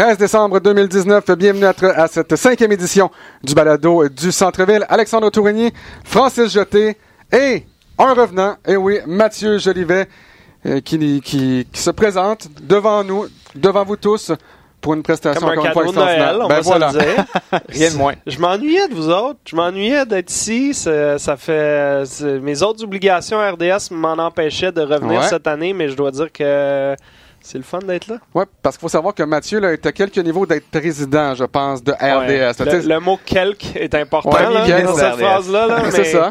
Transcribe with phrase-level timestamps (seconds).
[0.00, 1.30] 13 décembre 2019.
[1.36, 3.10] Bienvenue à, à cette cinquième édition
[3.44, 4.86] du balado du Centre-Ville.
[4.88, 5.70] Alexandre Tourigny,
[6.04, 6.96] Francis Jeté
[7.30, 7.66] et
[7.98, 10.08] un revenant, et oui, Mathieu Jolivet,
[10.64, 14.32] euh, qui, qui, qui se présente devant nous, devant vous tous,
[14.80, 16.92] pour une prestation Comme un encore une fois Noël, on Ben va voilà.
[16.92, 17.24] se le dire.
[17.68, 18.14] Rien de moins.
[18.26, 19.40] Je m'ennuyais de vous autres.
[19.44, 20.72] Je m'ennuyais d'être ici.
[20.72, 22.04] Ça, fait
[22.40, 25.26] mes autres obligations RDS m'en empêchaient de revenir Ouais.
[25.28, 26.96] cette année, mais je dois dire que
[27.42, 28.16] c'est le fun d'être là?
[28.34, 31.44] Ouais, parce qu'il faut savoir que Mathieu là, est à quelques niveaux d'être président, je
[31.44, 32.60] pense, de RDS.
[32.60, 32.82] Ouais.
[32.82, 35.66] Le, le mot quelque est important Ouais, là, dans cette phrase-là.
[35.66, 36.30] là, C'est ça.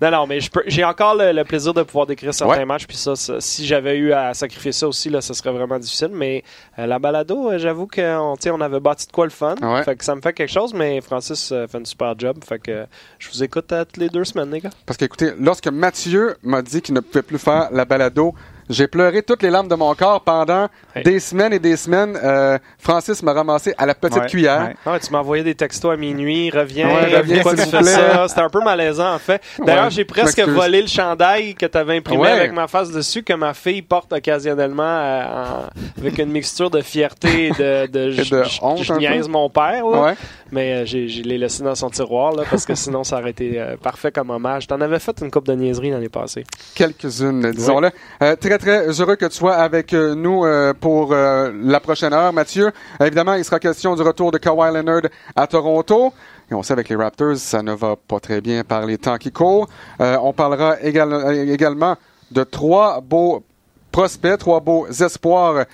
[0.00, 2.64] Non, non, mais j'ai encore le, le plaisir de pouvoir décrire certains Ouais.
[2.64, 2.86] matchs.
[2.86, 6.10] Puis ça, ça, si j'avais eu à sacrifier ça aussi, là, ça serait vraiment difficile.
[6.12, 6.42] Mais
[6.78, 9.54] euh, la balado, euh, j'avoue qu'on on avait bâti de quoi le fun.
[9.84, 12.38] Fait que ça me fait quelque chose, mais Francis euh, fait une super job.
[12.46, 12.86] Fait que
[13.18, 14.70] je vous écoute euh, toutes les deux semaines, les gars.
[14.84, 18.34] Parce qu'écoutez, lorsque Mathieu m'a dit qu'il ne pouvait plus faire la balado,
[18.68, 21.02] j'ai pleuré toutes les larmes de mon corps pendant Hey.
[21.04, 22.18] des semaines et des semaines.
[22.22, 24.68] Euh, Francis m'a ramassé à la petite Ouais, cuillère.
[24.68, 24.76] ouais.
[24.86, 28.28] Ah, tu m'as envoyé des textos à minuit, reviens, Ouais, reviens, s'il vous plaît.
[28.28, 29.42] C'était un peu malaisant, en fait.
[29.64, 33.34] D'ailleurs, j'ai presque volé le chandail que tu avais imprimé avec ma face dessus, que
[33.34, 38.24] ma fille porte occasionnellement euh, en- avec une mixture de fierté et de, de, Et
[38.24, 40.14] de honte je niaise mon père, là.
[40.52, 43.30] Mais euh, j'ai, je l'ai laissé dans son tiroir, là, parce que sinon, ça aurait
[43.30, 44.66] été parfait comme hommage.
[44.66, 46.44] T'en avais fait une coupe de niaiserie l'année passée.
[46.74, 47.90] Quelques-unes, disons-le.
[48.22, 52.32] Euh, très, heureux que tu sois avec euh, nous euh, pour euh, la prochaine heure,
[52.32, 52.70] Mathieu.
[53.00, 55.02] Évidemment, il sera question du retour de Kawhi Leonard
[55.34, 56.12] à Toronto.
[56.50, 59.16] Et on sait avec les Raptors, ça ne va pas très bien par les temps
[59.18, 59.68] qui courent.
[59.98, 61.96] On parlera égal- également
[62.30, 63.42] de trois beaux
[63.90, 65.64] prospects, trois beaux espoirs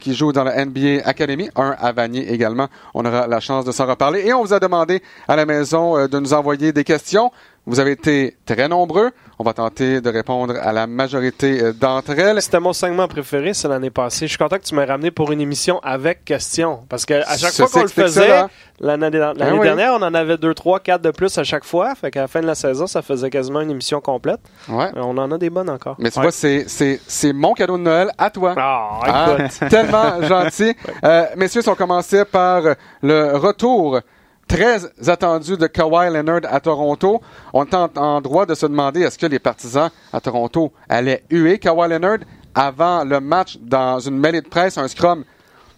[0.00, 1.48] qui jouent dans la NBA Academy.
[1.54, 2.66] Un à Vanier également.
[2.92, 4.26] On aura la chance de s'en reparler.
[4.26, 7.30] Et on vous a demandé à la maison de nous envoyer des questions.
[7.66, 9.10] Vous avez été très nombreux.
[9.38, 12.40] On va tenter de répondre à la majorité euh, d'entre elles.
[12.42, 14.26] C'était mon segment préféré, c'est l'année passée.
[14.26, 16.80] Je suis content que tu m'aies ramené pour une émission avec questions.
[16.88, 18.44] Parce que à chaque Ceci fois qu'on le faisait,
[18.80, 19.60] l'année oui.
[19.62, 21.94] dernière, on en avait deux, trois, quatre de plus à chaque fois.
[21.94, 24.40] Fait qu'à la fin de la saison, ça faisait quasiment une émission complète.
[24.68, 24.90] Ouais.
[24.96, 25.96] Euh, On en a des bonnes encore.
[25.98, 26.24] Mais tu Ouais.
[26.26, 28.54] vois, c'est, c'est, c'est mon cadeau de Noël à toi.
[28.56, 29.68] Ah, Ah, écoute.
[29.70, 30.74] tellement gentil.
[31.04, 32.62] Euh, messieurs, si on commençait par
[33.02, 34.00] le retour
[34.48, 37.20] très attendu de Kawhi Leonard à Toronto,
[37.52, 41.24] on est en, en droit de se demander est-ce que les partisans à Toronto allaient
[41.30, 42.18] huer Kawhi Leonard
[42.54, 45.24] avant le match dans une mêlée de presse, un scrum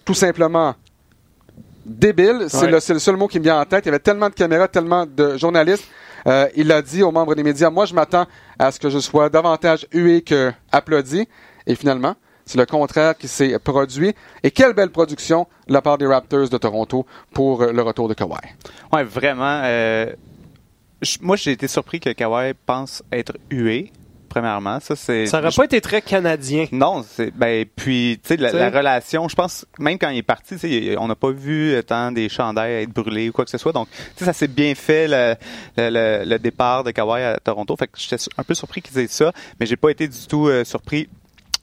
[0.05, 0.75] tout simplement
[1.85, 2.45] débile.
[2.49, 2.71] C'est, Ouais.
[2.71, 3.85] le, c'est le seul mot qui me vient en tête.
[3.85, 5.85] Il y avait tellement de caméras, tellement de journalistes.
[6.27, 8.25] Euh, il a dit aux membres des médias, moi je m'attends
[8.59, 11.27] à ce que je sois davantage hué que applaudi.
[11.65, 12.15] Et finalement,
[12.47, 14.13] c'est le contraire qui s'est produit.
[14.43, 18.07] Et quelle belle production de la part des Raptors de Toronto pour euh, le retour
[18.07, 18.31] de Kawhi.
[18.91, 19.61] Ouais, vraiment.
[19.63, 20.07] euh,
[21.21, 23.91] moi, j'ai été surpris que Kawhi pense être hué,
[24.29, 24.79] premièrement.
[24.79, 25.27] Ça, c'est.
[25.27, 26.65] Ça aurait pas été très canadien.
[26.71, 30.55] Non, c'est ben puis tu sais la, relation, je pense même quand il est parti,
[30.55, 33.45] tu sais, il- on n'a pas vu euh, tant des chandails être brûlés ou quoi
[33.45, 33.73] que ce soit.
[33.73, 35.35] Donc, tu sais ça s'est bien fait le,
[35.77, 37.75] le, le- le départ de Kawhi à Toronto.
[37.77, 40.47] Fait que j'étais un peu surpris qu'ils aient ça, mais j'ai pas été du tout
[40.47, 41.07] euh, surpris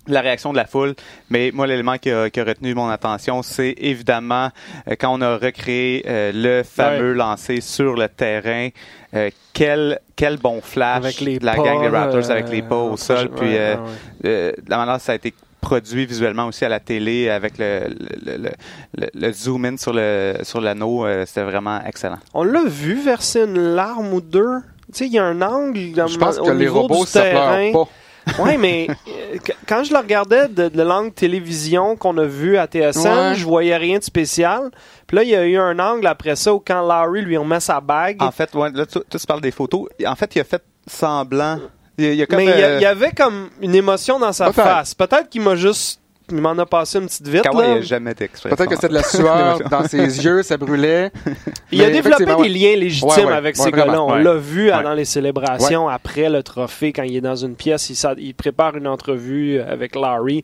[0.07, 0.95] la réaction de la foule.
[1.31, 4.51] Mais moi, l'élément qui a, qui a retenu mon attention, c'est évidemment
[4.89, 8.69] euh, quand on a recréé euh, le fameux lancé sur le terrain.
[9.15, 12.63] euh, quel, quel bon flash Avec les de la pas, gang des Raptors avec les
[12.63, 13.29] pas au sol.
[13.29, 13.89] ouais, Puis euh, ouais, ouais.
[14.27, 18.37] euh, la manière ça a été produit visuellement aussi à la télé avec le, le,
[18.37, 18.51] le,
[18.99, 22.19] le- le zoom in sur le sur l'anneau, euh, c'était vraiment excellent.
[22.35, 24.59] On l'a vu verser une larme ou deux.
[24.93, 27.05] Tu sais, il y a un angle dans- Je pense au que les niveau robots,
[27.05, 27.71] du ça terrain.
[27.71, 27.91] pleure pas.
[28.39, 32.57] Oui, mais euh, qu- quand je le regardais de, de l'angle télévision qu'on a vu
[32.57, 33.35] à TSN, Ouais.
[33.35, 34.71] je voyais rien de spécial.
[35.07, 37.61] Puis là, il y a eu un angle après ça où quand Larry lui remet
[37.61, 38.23] sa bague.
[38.23, 39.89] En fait, ouais, là, tu, parles des photos.
[40.07, 41.59] En fait, il a fait semblant.
[41.99, 44.53] Il, il y a comme, mais il y, euh, avait comme une émotion dans sa
[44.53, 44.95] face.
[44.95, 46.01] Peut-être qu'il m'a juste.
[46.31, 47.43] Il m'en a passé une petite vite.
[47.43, 47.75] Kawhi là.
[47.75, 48.15] n'a jamais.
[48.15, 51.11] Peut-être que c'est de la sueur dans ses yeux, ça brûlait.
[51.71, 54.03] Il a développé des liens légitimes Ouais, ouais, avec ouais, ces gars-là.
[54.03, 54.23] On ouais.
[54.23, 58.35] l'a vu dans les célébrations après le trophée, quand il est dans une pièce, il,
[58.35, 60.43] prépare une entrevue avec Larry.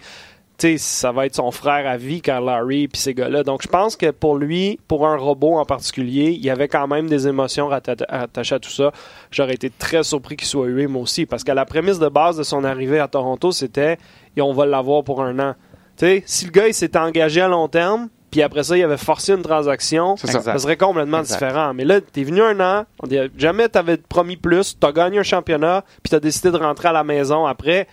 [0.59, 3.43] Tu sais, ça va être son frère à vie quand Larry puis ces gars-là.
[3.43, 6.87] Donc, je pense que pour lui, pour un robot en particulier, il y avait quand
[6.87, 8.93] même des émotions attachées à tout ça.
[9.31, 12.37] J'aurais été très surpris qu'il soit hué, moi aussi, parce que la prémisse de base
[12.37, 13.97] de son arrivée à Toronto, c'était
[14.37, 15.55] et on va l'avoir pour un an.
[16.01, 18.97] Sais, si le gars il s'était engagé à long terme, puis après ça, il avait
[18.97, 20.41] forcé une transaction, ça.
[20.41, 21.35] Ça serait complètement Exact.
[21.39, 21.75] différent.
[21.75, 25.23] Mais là, t'es venu un an, on dit, jamais t'avais promis plus, t'as gagné un
[25.25, 27.87] championnat, puis t'as décidé de rentrer à la maison après.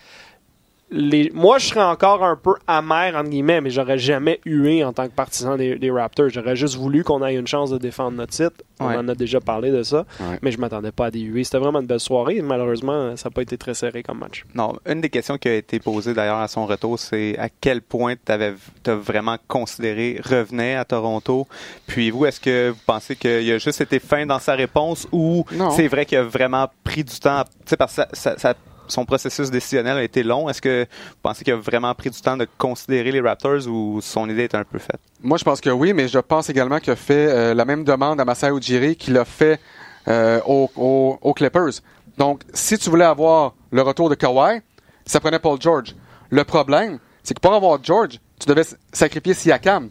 [0.89, 4.93] Les, moi, je serais encore un peu amer, entre guillemets, mais j'aurais jamais hué en
[4.93, 6.29] tant que partisan des, des Raptors.
[6.29, 8.63] J'aurais juste voulu qu'on ait une chance de défendre notre titre.
[8.79, 8.95] On Ouais.
[8.95, 10.39] en a déjà parlé de ça, Ouais.
[10.41, 11.43] mais je m'attendais pas à des huées.
[11.43, 12.41] C'était vraiment une belle soirée.
[12.41, 14.45] Malheureusement, ça n'a pas été très serré comme match.
[14.55, 17.81] Non, une des questions qui a été posée d'ailleurs à son retour, c'est à quel
[17.81, 21.47] point tu as vraiment considéré revenir à Toronto.
[21.87, 25.43] Puis vous, est-ce que vous pensez qu'il a juste été fin dans sa réponse ou
[25.75, 28.53] c'est vrai qu'il a vraiment pris du temps, tu sais, parce que ça- ça- ça-
[28.87, 30.49] son processus décisionnel a été long.
[30.49, 33.99] Est-ce que vous pensez qu'il a vraiment pris du temps de considérer les Raptors ou
[34.01, 34.99] son idée est un peu faite?
[35.21, 37.83] Moi, je pense que oui, mais je pense également qu'il a fait euh, la même
[37.83, 39.59] demande à Masai Ujiri qu'il a fait
[40.07, 41.81] euh, aux, aux- aux Clippers.
[42.17, 44.61] Donc, si tu voulais avoir le retour de Kawhi,
[45.05, 45.95] ça prenait Paul George.
[46.29, 49.89] Le problème, c'est que pour avoir George, tu devais sacrifier Siakam.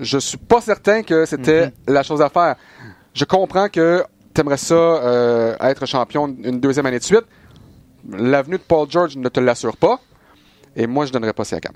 [0.00, 2.54] Je suis pas certain que c'était la chose à faire.
[3.14, 7.24] Je comprends que tu aimerais ça euh, être champion une deuxième année de suite.
[8.10, 10.00] L'avenue de Paul George ne te l'assure pas.
[10.76, 11.72] Et moi, je donnerais pas Siakam.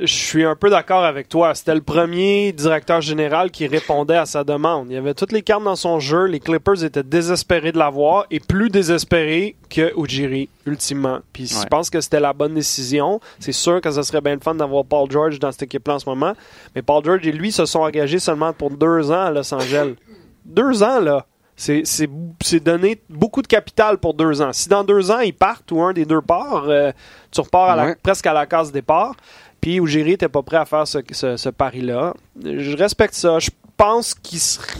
[0.00, 1.56] Je suis un peu d'accord avec toi.
[1.56, 4.86] C'était le premier directeur général qui répondait à sa demande.
[4.90, 6.26] Il y avait toutes les cartes dans son jeu.
[6.26, 11.18] Les Clippers étaient désespérés de l'avoir et plus désespérés que Ujiri, ultimement.
[11.32, 13.20] Puis je pense que c'était la bonne décision.
[13.40, 15.98] C'est sûr que ce serait bien le fun d'avoir Paul George dans cette équipe-là en
[15.98, 16.34] ce moment.
[16.76, 19.94] Mais Paul George et lui se sont engagés seulement pour deux ans à Los Angeles.
[20.44, 21.26] deux ans, là.
[21.60, 24.52] C'est- donner beaucoup de capital pour deux ans.
[24.52, 26.92] Si dans deux ans, ils partent ou un des deux part, euh,
[27.32, 27.96] tu repars à la- Ouais.
[28.00, 29.14] presque à la case départ.
[29.60, 32.14] Puis Ujiri n'était pas prêt à faire ce, ce- ce pari-là.
[32.42, 33.40] Je respecte ça.
[33.40, 34.72] Je pense qu'il serait...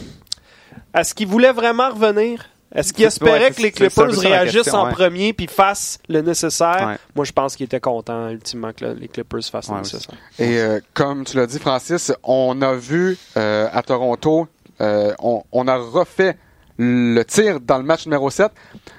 [0.94, 2.44] Est-ce qu'il voulait vraiment revenir?
[2.72, 4.92] Est-ce qu'il espérait ouais, que les Clippers réagissent question, en ouais.
[4.92, 6.86] premier puis fassent le nécessaire?
[6.86, 6.98] Ouais.
[7.16, 10.14] Moi, je pense qu'il était content, ultimement, que les Clippers fassent le nécessaire.
[10.38, 14.46] Et euh, comme tu l'as dit, Francis, on a vu euh, à Toronto,
[14.80, 16.36] euh, on, on a refait
[16.78, 18.50] le tir dans le match numéro 7.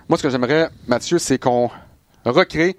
[0.07, 1.69] Moi, ce que j'aimerais, Mathieu, c'est qu'on
[2.25, 2.75] recrée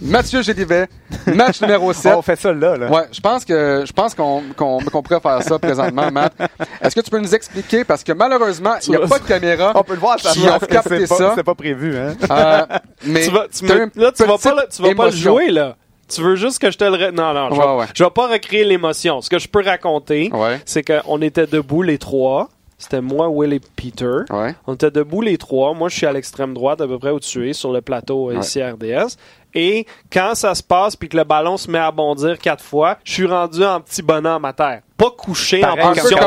[0.00, 0.88] Mathieu Gélivet,
[1.26, 2.12] match numéro 7.
[2.14, 2.90] Oh, on fait ça là, là.
[2.90, 6.32] Ouais, je pense que je pense qu'on qu'on pourrait faire ça présentement, Matt.
[6.80, 7.84] Est-ce que tu peux nous expliquer?
[7.84, 9.72] Parce que malheureusement, il n'y a pas de caméra.
[9.76, 11.34] On peut le voir, ça Qui ont capté ça.
[11.36, 12.14] c'est pas prévu, hein?
[12.30, 12.66] euh,
[13.06, 15.76] mais tu vas, tu me- là, tu vas, pas, tu vas pas le jouer, là.
[16.08, 16.96] Tu veux juste que je te le...
[16.96, 17.86] re- Non, non, je, Ouais, vais, ouais.
[17.94, 19.20] je vais pas recréer l'émotion.
[19.20, 22.48] Ce que je peux raconter, Ouais, c'est qu'on était debout les trois.
[22.82, 24.22] C'était moi, Will et Peter.
[24.30, 24.54] ouais.
[24.66, 25.72] On était debout les trois.
[25.72, 28.30] Moi, je suis à l'extrême droite, à peu près où tu es, sur le plateau
[28.30, 29.16] euh, ici à RDS.
[29.54, 32.96] Et quand ça se passe puis que le ballon se met à bondir quatre fois,
[33.04, 34.80] je suis rendu en petit bonhomme à terre.
[34.96, 36.18] Pas couché Pareil en position.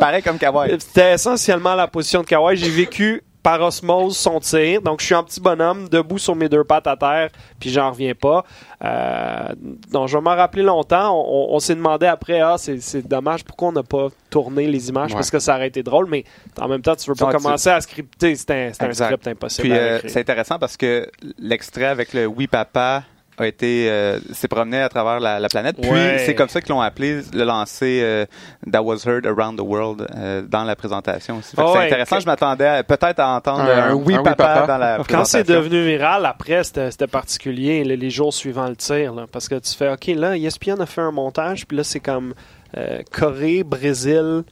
[0.00, 0.70] Pareil comme Kawhi.
[0.80, 2.56] C'était essentiellement la position de Kawhi.
[2.56, 4.80] J'ai vécu par osmose son tir.
[4.80, 7.28] Donc, je suis un petit bonhomme, debout sur mes deux pattes à terre,
[7.60, 8.42] puis j'en reviens pas.
[8.82, 9.54] Euh,
[9.92, 11.12] donc, je vais m'en rappeler longtemps.
[11.14, 14.66] On, on- on s'est demandé après, ah, c'est c'est dommage, pourquoi on n'a pas tourné
[14.66, 15.16] les images, Ouais.
[15.16, 16.24] parce que ça aurait été drôle, mais
[16.58, 18.34] en même temps, tu veux pas commencer à scripter.
[18.34, 21.06] C'était un, script impossible Puis euh, c'est intéressant parce que
[21.38, 23.04] l'extrait avec le Oui Papa
[23.36, 25.76] a été euh, s'est promené à travers la, la planète.
[25.80, 26.22] Puis Ouais.
[26.24, 28.26] c'est comme ça qu'ils l'ont appelé le lancer euh,
[28.70, 31.56] That Was Heard Around the World euh, dans la présentation aussi.
[31.56, 32.16] Fait que c'est ouais, intéressant.
[32.16, 34.96] que- Je m'attendais à- peut-être à entendre Un- un, Oui un Oui Papa, dans la
[34.98, 35.38] Quand présentation.
[35.38, 39.12] c'est devenu viral, après, c'était c'était particulier, là, les jours suivant le tir.
[39.14, 42.00] là, parce que tu fais, OK, là, ESPN a fait un montage, puis là, c'est
[42.00, 42.34] comme
[42.76, 44.42] euh, Corée, Brésil,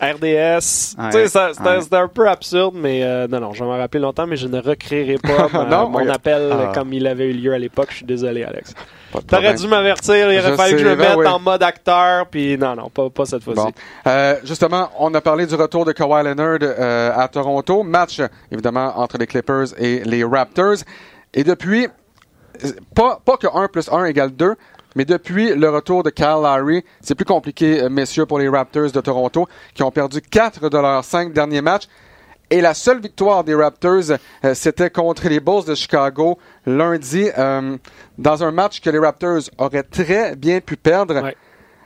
[0.00, 0.94] RDS.
[0.96, 1.80] Ouais, tu sais, c'était ouais.
[1.80, 4.46] c'était un peu absurde, mais euh, non, non, je vais m'en rappeler longtemps, mais je
[4.46, 6.72] ne recréerai pas ma- Non, mon appel ah.
[6.72, 7.88] comme il avait eu lieu à l'époque.
[7.90, 8.74] Je suis désolé,Alex.
[9.12, 11.26] Pas de T'aurais dû m'avertir, il aurait fallu que je me ben mette oui.
[11.26, 13.60] en mode acteur, puis non, non, pas, pas cette fois-ci.
[13.60, 13.72] Bon.
[14.06, 17.82] Euh, justement, on a parlé du retour de Kawhi Leonard euh, à Toronto.
[17.82, 18.20] Match,
[18.52, 20.76] évidemment, entre les Clippers et les Raptors.
[21.34, 21.88] Et depuis,
[22.94, 24.54] pas, pas que 1 plus 1 égale 2,
[24.96, 28.90] mais depuis le retour de Kyle Lowry, c'est plus compliqué, euh, messieurs, pour les Raptors
[28.90, 31.88] de Toronto, qui ont perdu 4 de leurs 5 derniers matchs.
[32.50, 34.10] Et la seule victoire des Raptors,
[34.44, 37.76] euh, c'était contre les Bulls de Chicago lundi, euh,
[38.16, 41.22] dans un match que les Raptors auraient très bien pu perdre.
[41.22, 41.36] Ouais.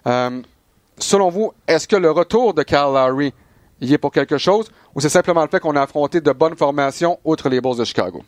[0.06, 0.40] Euh,
[0.98, 3.34] selon vous, est-ce que le retour de Kyle Lowry
[3.80, 6.56] y est pour quelque chose ou c'est simplement le fait qu'on a affronté de bonnes
[6.56, 8.22] formations outre les Bulls de Chicago?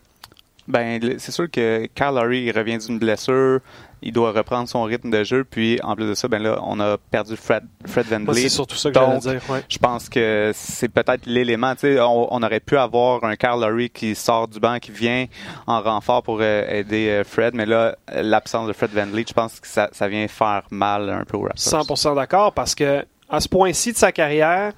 [0.67, 3.61] Ben, c'est sûr que Kyle Lowry il revient d'une blessure,
[4.03, 6.79] il doit reprendre son rythme de jeu, puis en plus de ça, ben là, on
[6.81, 9.41] a perdu Fred, Fred Van c'est surtout ça que Donc, dire.
[9.49, 9.63] ouais.
[9.69, 11.75] Je pense que c'est peut-être l'élément.
[11.83, 15.27] On, on aurait pu avoir un Kyle Lowry qui sort du banc, qui vient
[15.67, 19.35] en renfort pour euh, aider euh, Fred, mais là, l'absence de Fred Van Vliet, je
[19.35, 21.85] pense que ça, ça vient faire mal un peu aux Raptors.
[21.85, 24.73] 100% d'accord parce que à ce point-ci de sa carrière,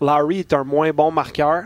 [0.00, 1.64] Larry est un moins bon marqueur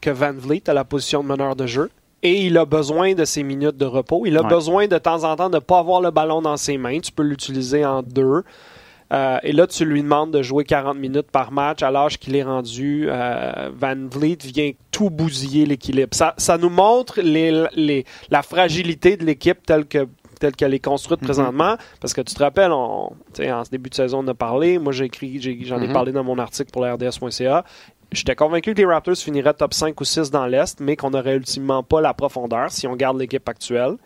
[0.00, 1.90] que Van Vliet à la position de meneur de jeu.
[2.24, 4.22] Et il a besoin de ses minutes de repos.
[4.26, 4.48] Il a Ouais.
[4.48, 6.98] besoin de temps en temps de ne pas avoir le ballon dans ses mains.
[6.98, 8.42] Tu peux l'utiliser en deux.
[9.12, 12.34] Euh, et là, tu lui demandes de jouer 40 minutes par match à l'âge qu'il
[12.34, 13.06] est rendu.
[13.08, 16.08] Euh, Van Vliet vient tout bousiller l'équilibre.
[16.14, 20.08] Ça, ça nous montre les, les, la fragilité de l'équipe telle que
[20.40, 21.26] telle qu'elle est construite Mhm.
[21.26, 21.76] présentement.
[22.00, 24.78] Parce que tu te rappelles, on, en ce début de saison, on a parlé.
[24.78, 25.92] Moi, j'ai écrit, j'en ai Mhm.
[25.92, 27.64] parlé dans mon article pour la RDS.ca.
[28.12, 31.34] J'étais convaincu que les Raptors finiraient top 5 ou 6 dans l'Est, mais qu'on n'aurait
[31.36, 33.96] ultimement pas la profondeur si on garde l'équipe actuelle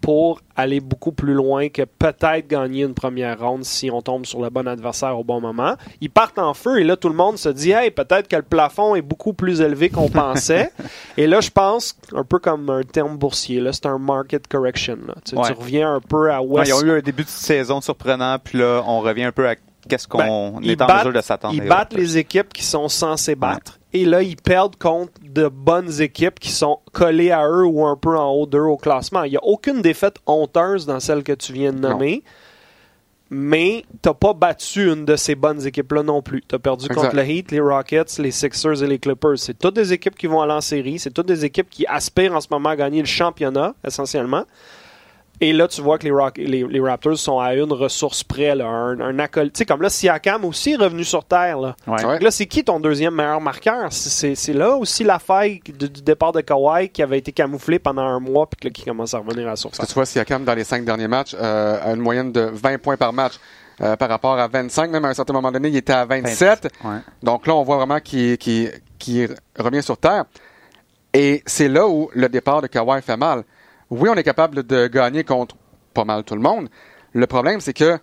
[0.00, 4.42] pour aller beaucoup plus loin que peut-être gagner une première ronde si on tombe sur
[4.42, 5.76] le bon adversaire au bon moment.
[6.02, 8.42] Ils partent en feu et là, tout le monde se dit Hey, peut-être que le
[8.42, 10.72] plafond est beaucoup plus élevé qu'on pensait.
[11.16, 14.98] et là, je pense, un peu comme un terme boursier, c'est un market correction.
[15.06, 15.14] là.
[15.24, 15.52] Tu, Ouais.
[15.52, 16.70] reviens un peu à Ouais, West.
[16.70, 19.54] ils ont eu un début de saison surprenant, puis là, on revient un peu à
[19.88, 21.54] qu'est-ce qu'on Ben, est ils en battent- mesure de s'attendre.
[21.54, 23.78] Ils battent les équipes qui sont censées battre.
[23.92, 27.96] Et là, ils perdent contre de bonnes équipes qui sont collées à eux ou un
[27.96, 29.22] peu en haut d'eux au classement.
[29.22, 32.24] Il n'y a aucune défaite honteuse dans celle que tu viens de nommer.
[33.30, 36.42] Mais tu n'as pas battu une de ces bonnes équipes-là non plus.
[36.46, 37.00] Tu as perdu Exact.
[37.00, 39.38] contre le Heat, les Rockets, les Sixers et les Clippers.
[39.38, 40.98] C'est toutes des équipes qui vont aller en série.
[40.98, 44.44] C'est toutes des équipes qui aspirent en ce moment à gagner le championnat, essentiellement.
[45.40, 48.54] Et là, tu vois que les, Rock- les, les Raptors sont à une ressource près,
[48.54, 49.52] là, un, un acolyte.
[49.54, 51.58] Tu sais, comme là, Siakam aussi est revenu sur Terre.
[51.58, 51.74] Là.
[51.88, 52.18] Ouais.
[52.20, 53.92] Là, c'est qui ton deuxième meilleur marqueur?
[53.92, 58.02] C'est- là aussi la faille du, du départ de Kawhi qui avait été camouflé pendant
[58.02, 59.88] un mois puis qui commence à revenir à la Parce que surface.
[59.88, 62.96] tu vois, Siakam, dans les cinq derniers matchs, euh, a une moyenne de 20 points
[62.96, 63.34] par match
[63.80, 64.88] euh, par rapport à 25.
[64.90, 66.68] Même à un certain moment donné, il était à 27.
[66.84, 66.96] Ouais.
[67.24, 68.38] Donc là, on voit vraiment qu'il
[69.58, 70.24] revient sur Terre.
[71.12, 73.42] Et c'est là où le départ de Kawhi fait mal.
[73.96, 75.54] Oui, on est capable de gagner contre
[75.92, 76.68] pas mal tout le monde.
[77.12, 77.98] Le problème, c'est que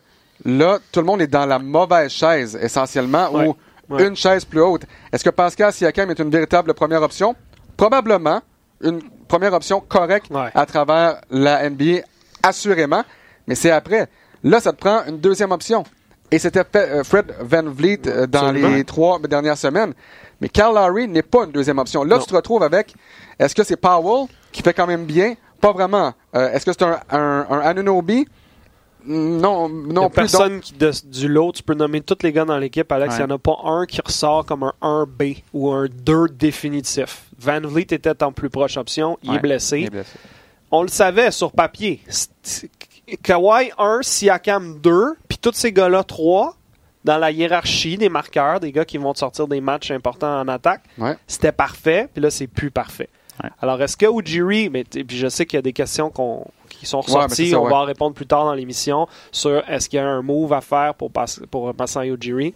[0.46, 3.56] là, tout le monde est dans la mauvaise chaise, essentiellement, ou
[3.90, 4.08] Ouais.
[4.08, 4.84] une chaise plus haute.
[5.12, 7.36] Est-ce que Pascal Siakam est une véritable première option?
[7.76, 8.42] Probablement.
[8.82, 10.50] Une première option correcte Ouais.
[10.56, 12.02] à travers la NBA,
[12.42, 13.04] assurément.
[13.48, 14.08] Mais c'est après.
[14.44, 15.84] Là, ça te prend une deuxième option.
[16.32, 18.70] Et c'était euh, Fred Van Vliet euh, dans Absolument.
[18.70, 19.94] les trois dernières semaines.
[20.40, 22.04] Mais Carl Lowry n'est pas une deuxième option.
[22.06, 22.22] Là, Non.
[22.24, 22.96] tu te retrouves avec,
[23.38, 25.36] est-ce que c'est Powell qui fait quand même bien?
[25.62, 26.14] Pas vraiment.
[26.36, 28.26] Euh, est-ce que c'est un, un, un Anunoby?
[29.06, 29.94] Non, non plus.
[29.94, 33.16] Donc, personne qui, de- du lot, tu peux nommer tous les gars dans l'équipe, Alex,
[33.16, 33.28] il Ouais.
[33.28, 37.24] n'y en a pas un qui ressort comme un 1B ou un 2 définitif.
[37.40, 39.80] Van Vliet était en plus proche option, il Ouais, est blessé.
[39.80, 40.18] il est blessé.
[40.70, 42.02] On le savait sur papier.
[43.24, 46.56] Kawhi 1, Siakam 2, puis tous ces gars-là 3
[47.04, 50.48] dans la hiérarchie des marqueurs, des gars qui vont te sortir des matchs importants en
[50.48, 50.84] attaque.
[51.00, 51.18] Ouais.
[51.28, 53.10] C'était parfait, puis là, c'est plus parfait.
[53.44, 53.50] Ouais.
[53.62, 56.86] Alors, est-ce que Ujiri, mais puis je sais qu'il y a des questions qu'on- qui
[56.86, 57.70] sont ressorties, c'est ça, on ouais.
[57.70, 60.62] va en répondre plus tard dans l'émission sur est-ce qu'il y a un move à
[60.62, 62.54] faire pour, passer, pour Masai Ujiri.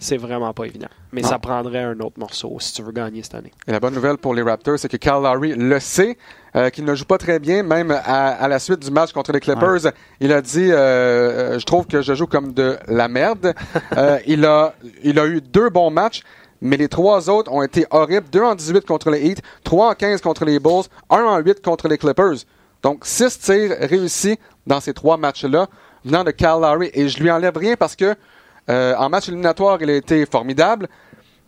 [0.00, 0.86] C'est vraiment pas évident.
[1.10, 1.28] Mais Non.
[1.28, 3.50] ça prendrait un autre morceau si tu veux gagner cette année.
[3.66, 6.16] Et la bonne nouvelle pour les Raptors, c'est que Kyle Lowry le sait,
[6.54, 9.32] euh, qu'il ne joue pas très bien, même à, à la suite du match contre
[9.32, 9.90] les Clippers.
[10.20, 13.54] Il a dit, euh, euh, je trouve que je joue comme de la merde.
[13.96, 16.22] Euh, il a, il a eu deux bons matchs.
[16.60, 18.26] Mais les trois autres ont été horribles.
[18.30, 21.62] 2 en 18 contre les Heat, 3 en 15 contre les Bulls, 1 en 8
[21.62, 22.44] contre les Clippers.
[22.82, 25.66] Donc, 6 tirs réussis dans ces trois matchs-là,
[26.04, 26.90] venant de Kyle Lowry.
[26.94, 28.14] Et je lui enlève rien parce que
[28.70, 30.88] euh, en match éliminatoire, il a été formidable.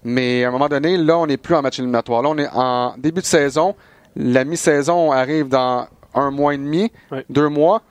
[0.03, 2.23] Mais à un moment donné, là, on n'est plus en match éliminatoire.
[2.23, 3.77] Là, on est en début de saison.
[4.17, 6.91] La mi-saison arrive dans un mois et demi,
[7.29, 7.83] deux mois.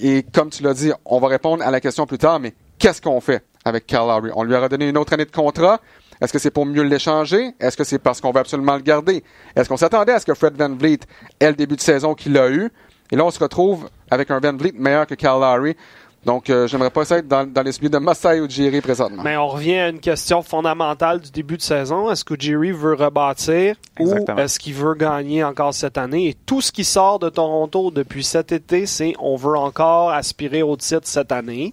[0.00, 3.00] Et comme tu l'as dit, on va répondre à la question plus tard, mais qu'est-ce
[3.00, 4.30] qu'on fait avec Kyle Lowry?
[4.34, 5.80] On lui a redonné une autre année de contrat.
[6.20, 7.52] Est-ce que c'est pour mieux l'échanger?
[7.60, 9.22] Est-ce que c'est parce qu'on veut absolument le garder?
[9.54, 11.00] Est-ce qu'on s'attendait à ce que Fred Van Vliet
[11.40, 12.70] ait le début de saison qu'il a eu?
[13.10, 15.76] Et là, on se retrouve avec un Van Vliet meilleur que Lowry.
[16.24, 19.22] Donc, euh, j'aimerais pas ça être dans, dans les souliers de Masai Ujiri présentement.
[19.22, 22.10] Mais on revient à une question fondamentale du début de saison.
[22.10, 24.36] Est-ce que Jerry veut rebâtir Exactement.
[24.36, 26.28] ou est-ce qu'il veut gagner encore cette année?
[26.28, 30.62] Et tout ce qui sort de Toronto depuis cet été, c'est on veut encore aspirer
[30.62, 31.72] au titre cette année.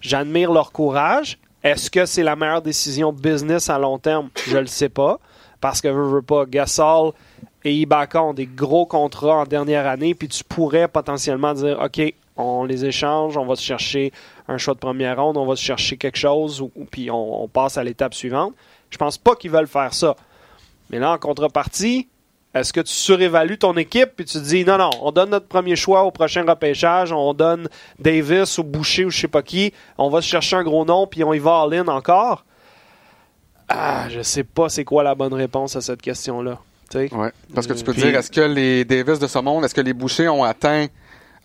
[0.00, 1.38] J'admire leur courage.
[1.62, 4.30] Est-ce que c'est la meilleure décision business à long terme?
[4.46, 5.18] Je le sais pas.
[5.60, 7.12] Parce que veux, veux pas, Gasol
[7.64, 12.02] et Ibaka ont des gros contrats en dernière année, puis tu pourrais potentiellement dire OK,
[12.36, 14.12] on les échange, on va se chercher
[14.48, 17.48] un choix de première ronde, on va se chercher quelque chose, ou, puis on, on
[17.48, 18.54] passe à l'étape suivante.
[18.90, 20.16] Je pense pas qu'ils veulent faire ça.
[20.90, 22.08] Mais là, en contrepartie,
[22.54, 25.46] est-ce que tu surévalues ton équipe puis tu te dis non, non, on donne notre
[25.46, 27.68] premier choix au prochain repêchage, on donne
[27.98, 31.06] Davis ou Boucher ou je sais pas qui, on va se chercher un gros nom
[31.06, 32.44] puis on y va all-in encore?
[33.68, 36.58] Ah, je sais pas c'est quoi la bonne réponse à cette question-là.
[36.94, 37.32] Ouais.
[37.54, 39.80] Parce que tu peux Puis- dire, est-ce que les Davis de ce monde, est-ce que
[39.80, 40.88] les Bouchers ont atteint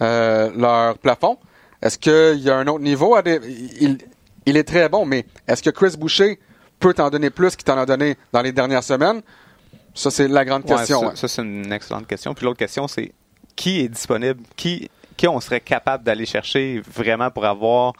[0.01, 1.37] euh, leur plafond?
[1.81, 3.15] Est-ce qu'il y a un autre niveau?
[3.15, 3.39] À des-
[3.79, 3.97] il,
[4.45, 6.37] il est très bon, mais est-ce que Chris Boucher
[6.79, 9.21] peut t'en donner plus qu'il t'en a donné dans les dernières semaines?
[9.97, 10.99] Ça, c'est la grande Ouais, question.
[11.01, 11.15] ça, ouais.
[11.15, 12.33] ça, c'est une excellente question.
[12.33, 13.11] Puis l'autre question, c'est
[13.55, 14.41] qui est disponible?
[14.55, 17.93] Qui, qui on serait capable d'aller chercher vraiment pour avoir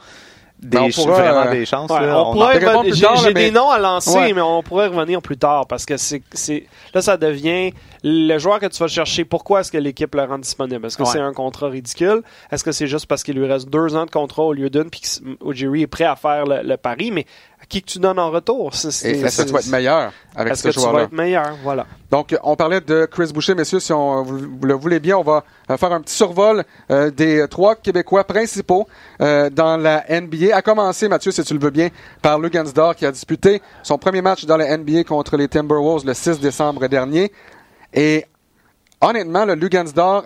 [0.60, 1.88] des, Ben, on pourra, vraiment euh, des chances.
[1.90, 2.18] Ouais, là?
[2.20, 2.54] on On pourrait
[2.92, 4.32] J'ai tard, là, j'ai mais- des noms à lancer, Ouais.
[4.32, 8.58] mais on pourrait revenir plus tard parce que c'est c'est- là ça devient le joueur
[8.58, 9.24] que tu vas chercher.
[9.24, 10.84] Pourquoi est-ce que l'équipe le rend disponible?
[10.86, 11.10] Est-ce que Ouais.
[11.12, 12.22] c'est un contrat ridicule?
[12.50, 14.90] Est-ce que c'est juste parce qu'il lui reste deux ans de contrat au lieu d'une
[14.90, 15.08] puis que
[15.44, 17.12] Ojiri est prêt à faire le, le pari?
[17.12, 17.26] Mais
[17.68, 18.74] qui que tu donnes en retour?
[18.74, 21.02] C'est- est-ce que tu vas être meilleur avec Est-ce ce que tu vas joueur-là?
[21.04, 21.56] être meilleur?
[21.62, 21.86] Voilà.
[22.10, 23.80] Donc, on parlait de Chris Boucher, messieurs.
[23.80, 27.10] Si on, vous, vous le voulez bien, on va euh, faire un petit survol euh,
[27.10, 28.86] des trois Québécois principaux
[29.20, 30.56] euh, dans la NBA.
[30.56, 31.88] À commencer, Mathieu, si tu le veux bien,
[32.22, 36.14] par Lugansdor qui a disputé son premier match dans la NBA contre les Timberwolves le
[36.14, 37.30] 6 décembre dernier.
[37.92, 38.24] Et
[39.00, 40.24] honnêtement, le Lugansdor,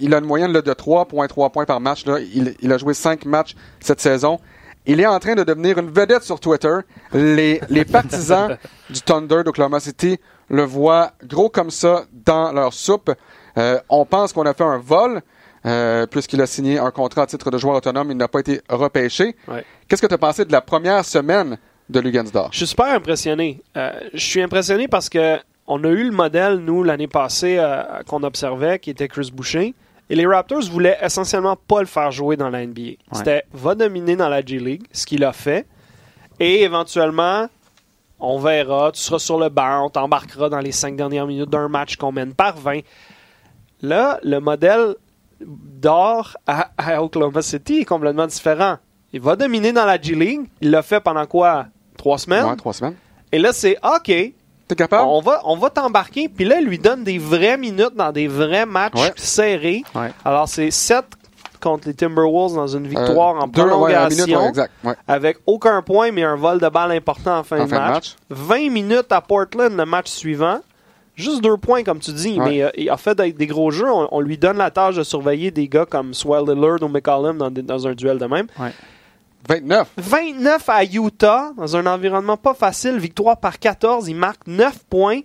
[0.00, 2.04] il a une moyenne là, de 3,3 points par match.
[2.06, 2.18] Là.
[2.20, 4.38] Il, il a joué 5 matchs cette saison.
[4.86, 6.76] Il est en train de devenir une vedette sur Twitter.
[7.12, 8.56] Les, les partisans
[8.88, 10.18] du Thunder d'Oklahoma City
[10.48, 13.10] le voient gros comme ça dans leur soupe.
[13.56, 15.20] Euh, on pense qu'on a fait un vol,
[15.66, 18.10] euh, puisqu'il a signé un contrat à titre de joueur autonome.
[18.10, 19.36] Il n'a pas été repêché.
[19.46, 19.64] Ouais.
[19.86, 21.58] Qu'est-ce que tu as pensé de la première semaine
[21.88, 22.48] de Lugansdor?
[22.52, 23.60] Je suis super impressionné.
[23.76, 27.82] Euh, je suis impressionné parce que on a eu le modèle, nous, l'année passée, euh,
[28.06, 29.74] qu'on observait, qui était Chris Boucher.
[30.10, 32.92] Et les Raptors voulaient essentiellement pas le faire jouer dans la NBA.
[33.12, 35.66] C'était va dominer dans la G League, ce qu'il a fait.
[36.40, 37.48] Et éventuellement,
[38.20, 41.68] on verra, tu seras sur le banc, on t'embarquera dans les cinq dernières minutes d'un
[41.68, 42.80] match qu'on mène par 20.
[43.82, 44.94] Là, le modèle
[45.40, 48.78] d'or à, à Oklahoma City est complètement différent.
[49.12, 50.48] Il va dominer dans la G League.
[50.60, 51.66] Il l'a fait pendant quoi?
[51.96, 52.44] Trois semaines?
[52.44, 52.96] Ouais, trois semaines.
[53.32, 54.12] Et là, c'est OK,
[54.68, 55.08] T'es capable?
[55.08, 56.28] on va, on va t'embarquer.
[56.28, 59.12] Puis là, il lui donne des vraies minutes dans des vrais matchs Ouais.
[59.16, 59.82] serrés.
[59.94, 60.12] Ouais.
[60.24, 61.04] Alors, c'est 7
[61.60, 64.26] contre les Timberwolves dans une victoire Euh, en deux, prolongation.
[64.26, 64.72] minute, exact.
[65.08, 67.80] Avec aucun point, mais un vol de balle important en fin, En de, fin de
[67.80, 67.94] match.
[67.94, 68.16] match.
[68.30, 70.60] 20 minutes à Portland, le match suivant.
[71.16, 73.90] Juste deux points, comme tu dis, mais euh, il a fait des, des gros jeux.
[73.90, 77.38] On, on lui donne la tâche de surveiller des gars comme soit Lillard ou McCollum
[77.50, 78.46] dans un duel de même.
[79.46, 79.88] 29.
[79.96, 85.20] 29 à Utah, dans un environnement pas facile, victoire par 14, il marque 9 points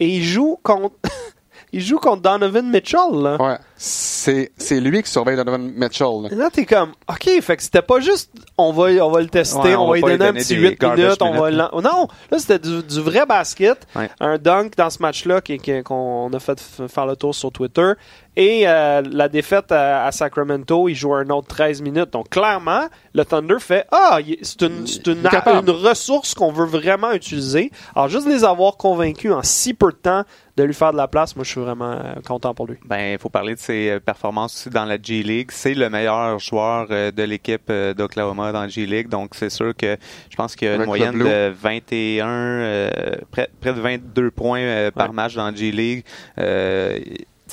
[0.00, 0.96] et il joue contre
[1.72, 3.36] il joue contre Donovan Mitchell là.
[3.40, 3.58] Ouais.
[3.80, 6.06] C'est, c'est lui qui surveille Donovan Mitchell.
[6.24, 6.28] là.
[6.32, 9.28] Et Là, t'es comme, OK, fait que c'était pas juste, on va, on va le
[9.28, 11.22] tester, Ouais, on, on va lui donner lui un donner petit des 8 garbage minutes,
[11.22, 13.86] on va l'en- Non, là, c'était du, du vrai basket.
[13.94, 14.10] Ouais.
[14.18, 15.40] Un dunk dans ce match-là
[15.84, 17.92] qu'on a fait faire le tour sur Twitter.
[18.36, 22.12] Et euh, la défaite à, à Sacramento, il joue un autre 13 minutes.
[22.12, 27.10] Donc, clairement, le Thunder fait Ah, c'est une, c'est une, une ressource qu'on veut vraiment
[27.12, 27.72] utiliser.
[27.96, 30.22] Alors, juste les avoir convaincus en si peu de temps
[30.56, 32.76] de lui faire de la place, moi, je suis vraiment euh, content pour lui.
[32.84, 35.50] Ben, il faut parler de ses euh, performances aussi dans la G League.
[35.52, 39.50] C'est le meilleur joueur euh, de l'équipe euh, d'Oklahoma dans la G League, donc c'est
[39.50, 39.96] sûr que
[40.30, 42.90] je pense qu'il y a une Avec moyenne de 21, euh,
[43.30, 45.14] près, près de 22 points euh, par Ouais.
[45.14, 46.04] match dans la G League.
[46.38, 46.98] Euh,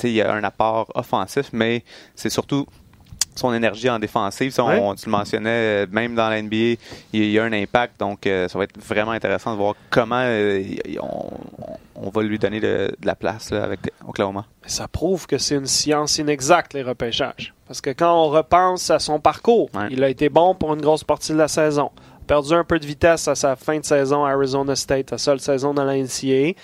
[0.04, 1.82] il y a un apport offensif, mais
[2.14, 2.66] c'est surtout
[3.38, 4.50] son énergie en défensive.
[4.52, 6.76] Ça, on- tu le mentionnais, euh, même dans la NBA,
[7.12, 7.98] il y a un impact.
[8.00, 10.62] Donc, euh, ça va être vraiment intéressant de voir comment euh,
[11.00, 11.30] on,
[12.06, 14.44] on va lui donner de, de la place là, avec Oklahoma.
[14.62, 17.54] Mais ça prouve que c'est une science inexacte, les repêchages.
[17.66, 19.88] Parce que quand on repense à son parcours, Ouais.
[19.90, 21.90] il a été bon pour une grosse partie de la saison.
[22.26, 25.40] Perdu un peu de vitesse à sa fin de saison à Arizona State, sa seule
[25.40, 26.54] saison dans la NCAA.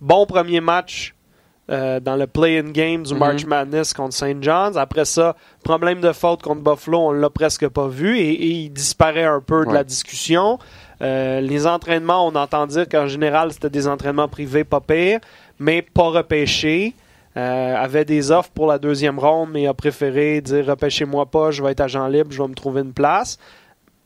[0.00, 1.14] Bon premier match
[1.70, 3.18] euh, dans le play-in game du Mhm.
[3.20, 4.42] March Madness contre St.
[4.42, 4.76] John's.
[4.76, 8.70] Après ça, problème de faute contre Buffalo, on l'a presque pas vu et, et il
[8.70, 9.74] disparaît un peu de Ouais.
[9.74, 10.58] la discussion.
[11.02, 15.20] Euh, les entraînements, on entend dire qu'en général, c'était des entraînements privés pas pires,
[15.58, 16.94] mais pas repêchés.
[17.36, 21.62] Euh, avait des offres pour la deuxième ronde, mais a préféré dire repêchez-moi pas, je
[21.62, 23.38] vais être agent libre, je vais me trouver une place.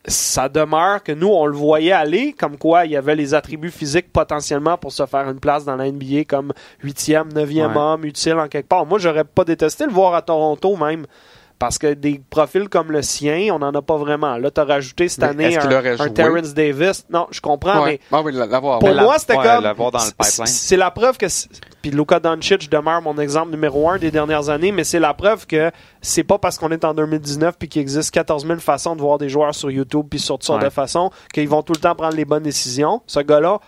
[0.05, 3.71] Ça demeure que nous, on le voyait aller, comme quoi il y avait les attributs
[3.71, 8.33] physiques potentiellement pour se faire une place dans la NBA comme huitième, neuvième homme, utile
[8.33, 8.85] en quelque part.
[8.85, 11.05] Moi, j'aurais pas détesté le voir à Toronto même.
[11.59, 14.37] Parce que des profils comme le sien, on n'en a pas vraiment.
[14.37, 16.09] Là, tu as rajouté cette Mais année un, un?
[16.09, 17.05] Terrence Davis.
[17.09, 17.99] Non, je comprends, mais.
[18.11, 19.91] Ah oui, pour moi, c'était Ouais, comme.
[20.45, 21.25] c'est- la preuve que.
[21.81, 25.45] Puis Luka Doncic demeure mon exemple numéro un des dernières années, mais c'est la preuve
[25.47, 29.01] que c'est pas parce qu'on est en 2019 puis qu'il existe 14 000 façons de
[29.01, 30.69] voir des joueurs sur YouTube puis sur toutes sortes Ouais.
[30.69, 33.01] de façons qu'ils vont tout le temps prendre les bonnes décisions.
[33.07, 33.59] Ce gars-là,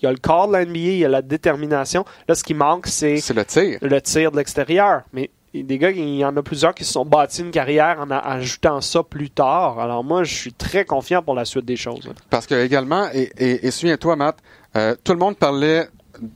[0.00, 2.04] il a le corps de la NBA, il a la détermination.
[2.28, 3.78] Là, ce qui manque, c'est C'est le tir.
[3.82, 5.02] le tir de l'extérieur.
[5.12, 5.30] Mais
[5.62, 8.80] des gars, il y en a plusieurs qui se sont bâtis une carrière en ajoutant
[8.80, 9.78] ça plus tard.
[9.78, 12.10] Alors moi, je suis très confiant pour la suite des choses.
[12.28, 14.38] Parce que également, et, souviens-toi, Matt,
[14.76, 15.88] euh, tout le monde parlait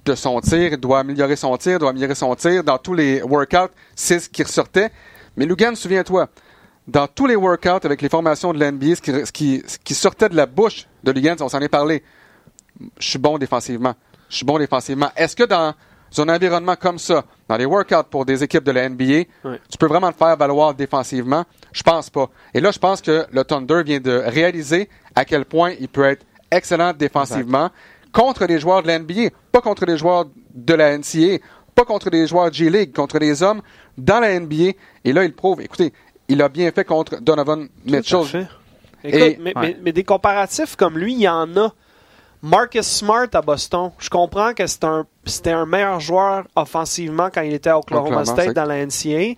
[0.05, 2.63] de son tir, il doit améliorer son tir, doit améliorer son tir.
[2.63, 4.91] Dans tous les workouts, c'est ce qui ressortait.
[5.37, 6.29] Mais Lugan, souviens-toi,
[6.87, 10.87] dans tous les workouts avec les formations de l'NBA, ce qui sortait de la bouche
[11.03, 12.03] de Lugan, on s'en est parlé,
[12.99, 13.95] je suis bon défensivement.
[14.29, 15.11] Je suis bon défensivement.
[15.17, 15.75] Est-ce que dans
[16.17, 19.25] un environnement comme ça, dans les workouts pour des équipes de la NBA,
[19.71, 21.45] tu peux vraiment le faire valoir défensivement?
[21.73, 22.29] Je pense pas.
[22.55, 26.05] Et là, je pense que le Thunder vient de réaliser à quel point il peut
[26.05, 27.71] être excellent défensivement
[28.13, 31.39] contre les joueurs de la NBA, pas contre les joueurs de la NCAA,
[31.75, 33.61] pas contre les joueurs G-League, contre les hommes
[33.97, 34.73] dans la NBA.
[35.05, 35.93] Et là, il prouve, écoutez,
[36.29, 38.03] il a bien fait contre Donovan Mitchell.
[38.21, 38.47] Tout à fait.
[39.05, 39.61] Écoute, Et- mais, ouais.
[39.63, 41.73] mais- mais des comparatifs comme lui, il y en a.
[42.43, 47.53] Marcus Smart à Boston, je comprends que un, c'était un meilleur joueur offensivement quand il
[47.55, 49.35] était à Oklahoma State dans la NCAA.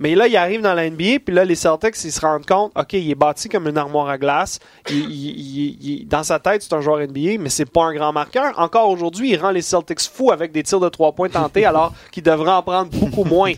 [0.00, 2.72] Mais là, il arrive dans la NBA, puis là, les Celtics, ils se rendent compte,
[2.76, 4.58] OK, il est bâti comme une armoire à glace.
[4.90, 7.94] Il- il- il- il- dans sa tête, c'est un joueur NBA, mais c'est pas un
[7.94, 8.58] grand marqueur.
[8.58, 11.92] Encore aujourd'hui, il rend les Celtics fous avec des tirs de trois points tentés, alors
[12.12, 13.52] qu'il devrait en prendre beaucoup moins.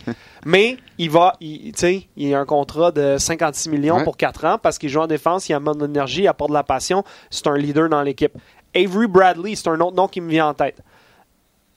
[0.45, 4.05] Mais il va, il, tu sais, il a un contrat de 56 millions Ouais.
[4.05, 6.55] pour 4 ans parce qu'il joue en défense, il amène de l'énergie, il apporte de
[6.55, 7.03] la passion.
[7.31, 8.33] C'est un leader dans l'équipe.
[8.77, 10.83] Avery Bradley, c'est un autre nom qui me vient en tête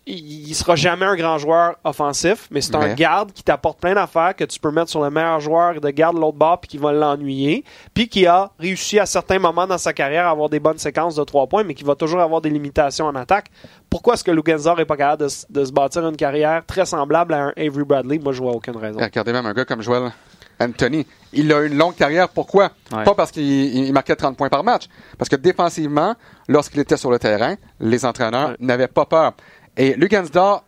[0.10, 3.94] il, il sera jamais un grand joueur offensif, mais c'est un garde qui t'apporte plein
[3.94, 6.70] d'affaires que tu peux mettre sur le meilleur joueur de garde de l'autre bord puis
[6.70, 10.50] qui va l'ennuyer, puis qui a réussi à certains moments dans sa carrière à avoir
[10.50, 13.48] des bonnes séquences de trois points, mais qui va toujours avoir des limitations en attaque.
[13.90, 17.46] Pourquoi est-ce que Lugensor est pas capable de se bâtir une carrière très semblable à
[17.46, 18.20] un Avery Bradley?
[18.20, 19.00] Moi, je vois aucune raison.
[19.00, 20.12] Regardez même un gars comme Joel
[20.62, 21.06] Anthony.
[21.34, 22.30] Il a une longue carrière.
[22.30, 22.72] Pourquoi?
[22.92, 23.04] Ouais.
[23.04, 24.88] Pas parce qu'il il marquait 30 points par match.
[25.18, 26.16] Parce que défensivement,
[26.48, 28.56] lorsqu'il était sur le terrain, les entraîneurs Ouais.
[28.60, 29.34] n'avaient pas peur.
[29.78, 30.64] Et Lugansdor,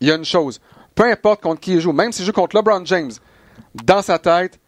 [0.00, 0.60] il y a une chose.
[0.94, 3.12] Peu importe contre qui il joue, même s'il joue contre LeBron James,
[3.84, 4.58] dans sa tête,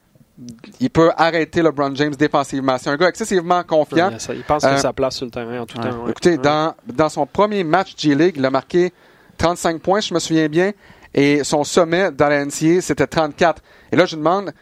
[0.78, 2.76] il peut arrêter LeBron James défensivement.
[2.78, 4.10] C'est un gars excessivement confiant.
[4.28, 5.90] Il, il pense qu'il Euh, sa place sur le terrain en tout ouais.
[5.90, 6.04] temps.
[6.04, 6.10] ouais.
[6.10, 6.38] Écoutez, Ouais.
[6.38, 8.92] dans, dans son premier match G-League, il a marqué
[9.38, 10.72] 35 points, je me souviens bien,
[11.14, 13.62] et son sommet dans la NCAA, c'était 34.
[13.90, 14.52] Et là, je demande,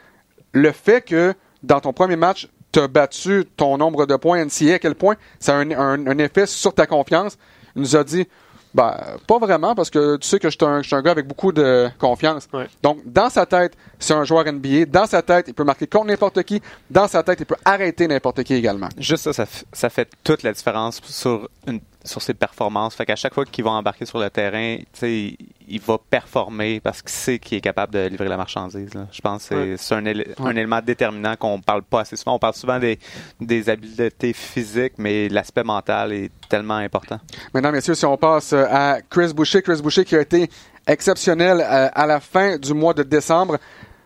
[0.57, 4.75] le fait que dans ton premier match, tu as battu ton nombre de points NCAA,
[4.75, 7.37] à quel point ça a un, un- un effet sur ta confiance?
[7.75, 8.27] Il nous a dit,
[8.75, 8.95] ben,
[9.27, 12.47] pas vraiment, parce que tu sais que je suis un, gars avec beaucoup de confiance.
[12.53, 12.67] Ouais.
[12.83, 14.87] Donc, dans sa tête, c'est un joueur NBA.
[14.87, 16.61] Dans sa tête, il peut marquer contre n'importe qui.
[16.91, 18.89] Dans sa tête, il peut arrêter n'importe qui également.
[18.99, 22.95] Juste ça, ça, f- ça fait toute la différence sur, une, sur ses performances.
[22.95, 27.11] Fait qu'à chaque fois qu'il va embarquer sur le terrain, il, va performer parce qu'il
[27.11, 28.95] sait qu'il est capable de livrer la marchandise.
[28.95, 29.07] là.
[29.13, 30.01] Je pense que c'est Ouais.
[30.01, 30.47] un, éle- Ouais.
[30.49, 32.35] un élément déterminant qu'on parle pas assez souvent.
[32.37, 32.99] On parle souvent des,
[33.41, 37.19] des habiletés physiques, mais l'aspect mental est tellement important.
[37.55, 40.49] Mesdames, Messieurs, si on passe euh, à Chris Boucher, Chris Boucher qui a été
[40.87, 43.59] exceptionnel euh, à la fin du mois de décembre.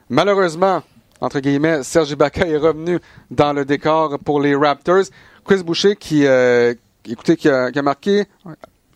[0.08, 0.82] Malheureusement,
[1.20, 2.98] entre guillemets, Serge Ibaka est revenu
[3.30, 5.04] dans le décor pour les Raptors.
[5.44, 6.74] Chris Boucher qui, euh,
[7.12, 8.24] écoutez, qui a, qui a marqué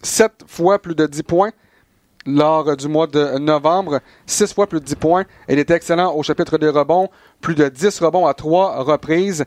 [0.02, 1.50] sept fois plus de 10 points
[2.26, 5.24] lors du mois de novembre, six fois plus de 10 points.
[5.48, 7.08] Il était excellent au chapitre des rebonds,
[7.40, 9.44] plus de 10 rebonds à trois reprises.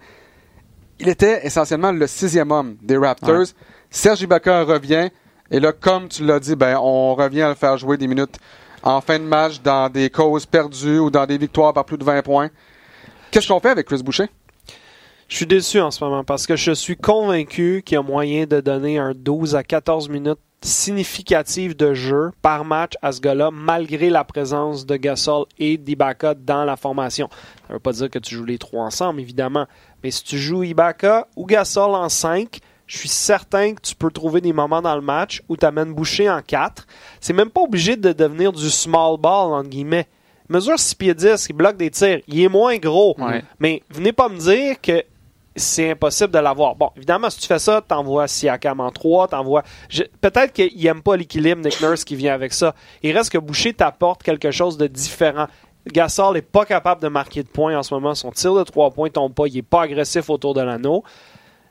[0.99, 3.39] Il était essentiellement le sixième homme des Raptors.
[3.39, 3.45] Ouais.
[3.89, 5.09] Serge Ibaka revient.
[5.49, 8.37] Et là, comme tu l'as dit, ben, on revient à le faire jouer des minutes
[8.83, 12.03] en fin de match dans des causes perdues ou dans des victoires par plus de
[12.03, 12.49] 20 points.
[13.31, 14.29] Qu'est-ce qu'on fait avec Chris Boucher?
[15.27, 18.45] Je suis déçu en ce moment parce que je suis convaincu qu'il y a moyen
[18.45, 23.51] de donner un 12 à 14 minutes significatives de jeu par match à ce gars-là,
[23.51, 27.29] malgré la présence de Gasol et d'Ibaka dans la formation.
[27.31, 29.65] Ça ne veut pas dire que tu joues les trois ensemble, évidemment.
[30.03, 34.09] Mais si tu joues Ibaka ou Gasol en 5, je suis certain que tu peux
[34.09, 36.87] trouver des moments dans le match où tu amènes Boucher en 4.
[37.19, 40.07] C'est même pas obligé de devenir du small ball, entre guillemets.
[40.49, 42.21] Il Mesure 6 pieds 10, il bloque des tirs.
[42.29, 43.15] Il est moins gros.
[43.19, 43.43] Ouais.
[43.59, 45.03] Mais venez pas me dire que
[45.57, 46.75] c'est impossible de l'avoir.
[46.75, 49.63] Bon, évidemment, si tu fais ça, t'envoies Siakam en 3, t'envoies...
[50.21, 52.73] Peut-être qu'il aime pas l'équilibre, Nick Nurse, qui vient avec ça.
[53.03, 55.47] Il reste que Boucher t'apporte quelque chose de différent.
[55.91, 58.13] Gasol n'est pas capable de marquer de points en ce moment.
[58.15, 59.47] Son tir de 3 points tombe pas.
[59.47, 61.03] Il est pas agressif autour de l'anneau.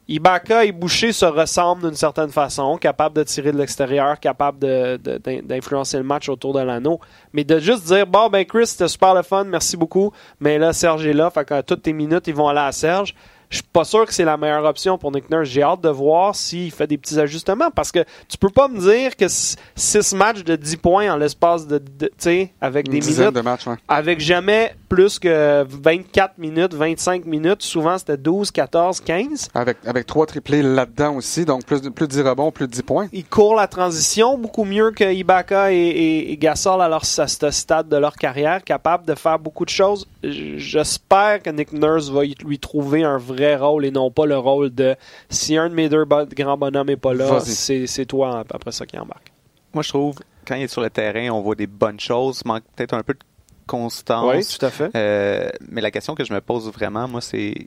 [0.09, 4.96] Ibaka et Boucher se ressemblent d'une certaine façon, capable de tirer de l'extérieur, capable de-
[5.03, 7.01] de- d'in- d'influencer le match autour de l'anneau.
[7.33, 10.72] Mais de juste dire, bon, ben Chris, c'était super le fun, merci beaucoup, mais là,
[10.72, 13.16] Serge est là, fait que toutes tes minutes, ils vont aller à Serge.
[13.48, 15.48] Je suis pas sûr que c'est la meilleure option pour Nick Nurse.
[15.48, 18.78] J'ai hâte de voir s'il fait des petits ajustements parce que tu peux pas me
[18.80, 22.94] dire que 6 matchs de 10 points en l'espace de, de- tu sais, avec Une
[22.94, 23.76] des minutes de matchs, ouais.
[23.88, 27.62] avec jamais plus que 24 minutes, 25 minutes.
[27.62, 29.48] Souvent, c'était 12, 14, 15.
[29.54, 32.72] Avec, avec trois triplés là-dedans aussi, donc plus de, plus de 10 rebonds, plus de
[32.72, 33.06] 10 points.
[33.12, 37.26] Ils courent la transition beaucoup mieux que Ibaka et, et- et Gasol à, leur, à
[37.28, 40.06] ce stade de leur carrière, capables de faire beaucoup de choses.
[40.30, 44.74] J'espère que Nick Nurse va lui trouver un vrai rôle et non pas le rôle
[44.74, 44.96] de
[45.28, 48.72] si un de mes deux bo- grands bonhommes n'est pas là, c'est c'est toi après
[48.72, 49.32] ça qui embarque.
[49.74, 50.14] Moi, je trouve,
[50.46, 53.12] quand il est sur le terrain, on voit des bonnes choses, manque peut-être un peu
[53.14, 53.18] de
[53.66, 54.34] constance.
[54.34, 54.90] Oui, tout à fait.
[54.94, 57.66] Euh, mais la question que je me pose vraiment, moi, c'est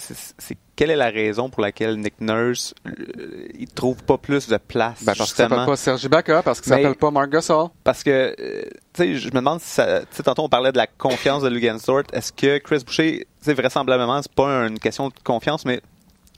[0.00, 4.56] c'est quelle est la raison pour laquelle Nick Nurse, euh, il trouve pas plus de
[4.56, 5.04] place.
[5.04, 7.68] Ben, parce qu'il s'appelle pas Sergi Ibaka, parce qu'il s'appelle pas Marc Gasol.
[7.84, 8.62] Parce que, euh,
[8.94, 11.42] tu sais, je me demande si ça, tu sais, tantôt on parlait de la confiance
[11.42, 12.04] de Lugansort.
[12.12, 15.80] Est-ce que Chris Boucher, tu sais, vraisemblablement, c'est pas une question de confiance, mais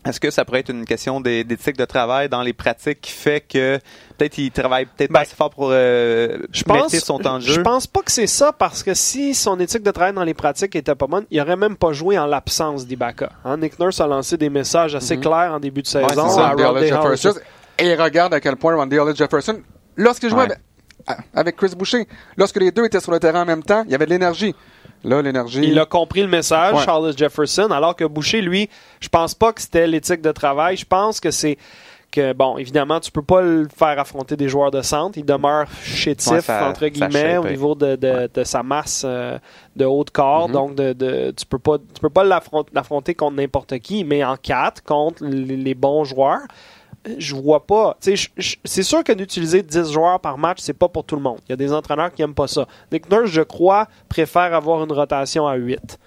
[0.05, 3.12] est-ce que ça pourrait être une question des- d'éthique de travail dans les pratiques qui
[3.12, 3.79] fait que
[4.19, 7.45] peut-être il travaille peut-être Ben, pas assez fort pour euh, Je pense, son temps de
[7.45, 7.62] je jeu?
[7.62, 10.75] pense pas que c'est ça parce que si son éthique de travail dans les pratiques
[10.77, 13.31] était pas bonne, il aurait même pas joué en l'absence d'Ibaka.
[13.45, 16.37] Hein, Nick Nurse a lancé des messages assez clairs en début de saison Mhm.
[16.37, 17.35] Ouais, à Jefferson.
[17.79, 19.61] Et regarde à quel point Rondae Hollis Jefferson,
[19.97, 20.57] lorsqu'il jouait Ouais.
[21.07, 23.93] avec, avec Chris Boucher, lorsque les deux étaient sur le terrain en même temps, il
[23.93, 24.55] y avait de l'énergie.
[25.05, 25.61] Là, l'énergie.
[25.65, 26.85] Il a compris le message, Ouais.
[26.85, 28.69] Charles Jefferson, alors que Boucher, lui,
[29.01, 30.77] je pense pas que c'était l'éthique de travail.
[30.77, 31.59] Je pense que c'est
[32.12, 35.17] que, bon, évidemment, tu peux pas le faire affronter des joueurs de centre.
[35.19, 39.38] Il demeure chétif, Ouais, ça- entre guillemets, au niveau de, de- de sa masse euh,
[39.77, 40.49] de haut de corps.
[40.49, 40.53] Mhm.
[40.53, 44.23] Donc, de, de- tu peux pas, tu peux pas l'affron- l'affronter contre n'importe qui, mais
[44.23, 46.43] en 4, contre les bons joueurs.
[47.19, 47.97] Je vois pas.
[48.01, 51.38] C'est sûr que d'utiliser 10 joueurs par match, c'est pas pour tout le monde.
[51.49, 52.67] Il y a des entraîneurs qui aiment pas ça.
[52.93, 55.99] Nick Nurse, je crois, préfère avoir une rotation à 8.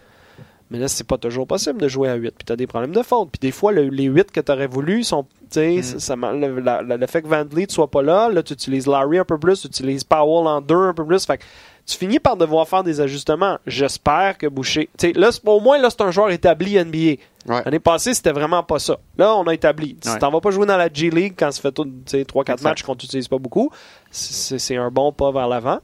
[0.72, 2.32] Mais là, c'est pas toujours possible de jouer à 8.
[2.38, 3.30] Puis tu as des problèmes de faute.
[3.32, 5.24] Puis des fois, le- les 8 que tu aurais voulu sont.
[5.52, 8.02] tu sais, ça- ça m'a- le, la- la- le fait que Van Vliet soit pas
[8.02, 11.06] là, là, tu utilises Larry un peu plus, tu utilises Powell en 2 un peu
[11.06, 11.24] plus.
[11.26, 11.44] Fait que
[11.86, 13.58] tu finis par devoir faire des ajustements.
[13.68, 14.90] J'espère que Boucher.
[15.16, 17.22] Là, au moins, là, c'est un joueur établi NBA.
[17.48, 17.62] Ouais.
[17.64, 18.98] L'année passée, c'était vraiment pas ça.
[19.18, 19.96] Là, on a établi.
[20.02, 20.18] Si Ouais.
[20.20, 22.64] t'en vas pas jouer dans la G League quand ça fait 3-4 Exact.
[22.64, 23.70] matchs qu'on t'utilise pas beaucoup,
[24.12, 25.80] c'est un bon pas vers l'avant.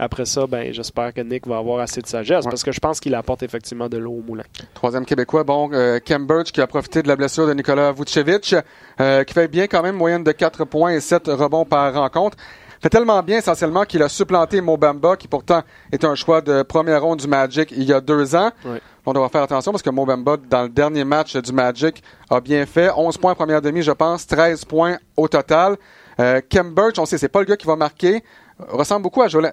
[0.00, 2.50] Après ça, ben, j'espère que Nick va avoir assez de sagesse Ouais.
[2.50, 4.44] parce que je pense qu'il apporte effectivement de l'eau au moulin.
[4.74, 8.54] Troisième Québécois, bon, euh, Birch qui a profité de la blessure de Nicolas Vucevic,
[9.00, 12.36] euh, qui fait bien quand même moyenne de 4 points et 7 rebonds par rencontre.
[12.80, 17.02] Fait tellement bien essentiellement qu'il a supplanté Mobamba, qui pourtant est un choix de première
[17.02, 18.50] ronde du Magic il y a deux ans.
[19.04, 22.66] On devra faire attention parce que Mobamba, dans le dernier match du Magic, a bien
[22.66, 22.90] fait.
[22.94, 25.76] 11 points première demi, je pense, 13 points au total.
[26.20, 28.22] Euh, Birch, on sait, c'est pas le gars qui va marquer.
[28.58, 29.52] Ressemble beaucoup à Joel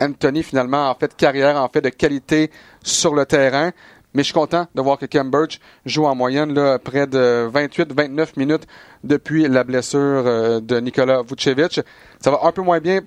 [0.00, 2.50] Anthony, finalement, en fait, de carrière, en fait, de qualité
[2.82, 3.70] sur le terrain.
[4.16, 7.50] Mais je suis content de voir que Kem Birch joue en moyenne là, près de
[7.52, 8.66] 28-29 minutes
[9.04, 11.80] depuis la blessure euh, de Nikola Vucevic.
[12.20, 13.00] Ça va un peu moins bien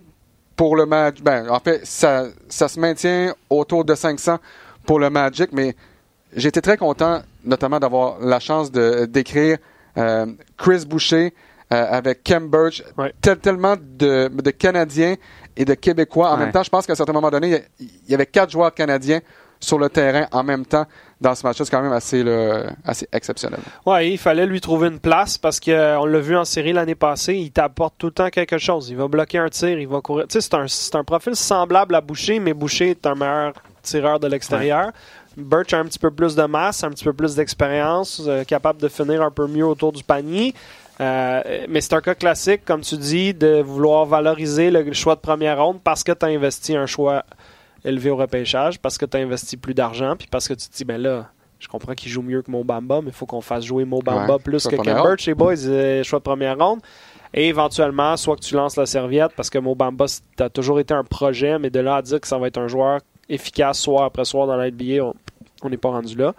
[0.56, 1.17] pour le match.
[1.24, 4.38] Ben, en fait, ça, ça se maintient autour de 500
[4.86, 5.76] pour le Magic, mais
[6.36, 9.58] été très content, notamment d'avoir la chance de d'écrire
[9.98, 11.34] euh, Chris Boucher
[11.74, 13.12] euh, avec Kem Birch, Ouais.
[13.19, 15.15] tel- tellement de, de Canadiens
[15.58, 16.30] et de Québécois.
[16.30, 16.43] En Ouais.
[16.43, 19.22] même temps, je pense qu'à un certain moment donné, il y avait quatre joueurs canadiens
[19.60, 20.86] sur le terrain en même temps
[21.19, 21.65] dans ce match-là.
[21.65, 23.60] C'est quand même assez, là, assez exceptionnel.
[23.86, 27.36] Ouais, il fallait lui trouver une place parce qu'on l'a vu en série l'année passée,
[27.36, 28.89] il t'apporte tout le temps quelque chose.
[28.89, 30.28] Il va bloquer un tir, il va courir.
[30.28, 33.54] Tu sais, c'est un, c'est un profil semblable à Boucher, mais Boucher est un meilleur
[33.82, 34.91] tireur de l'extérieur.
[35.38, 38.82] Birch a un petit peu plus de masse, un petit peu plus d'expérience, euh, capable
[38.82, 40.54] de finir un peu mieux autour du panier.
[41.02, 45.22] Euh, mais c'est un cas classique, comme tu dis, de vouloir valoriser le choix de
[45.22, 47.24] première ronde parce que tu as investi un choix
[47.86, 50.76] élevé au repêchage, parce que tu as investi plus d'argent, puis parce que tu te
[50.76, 53.65] dis, ben là, je comprends qu'il joue mieux que Mobamba, mais il faut qu'on fasse
[53.65, 56.80] jouer Mobamba Ouais, plus que Birch, les boys, euh, choix de première ronde.
[57.34, 60.06] Et éventuellement, soit que tu lances la serviette, parce que Mobamba,
[60.38, 62.58] tu as toujours été un projet, mais de là à dire que ça va être
[62.58, 65.04] un joueur efficace soir après soir dans la NBA,
[65.63, 66.34] on- n'est pas rendu là.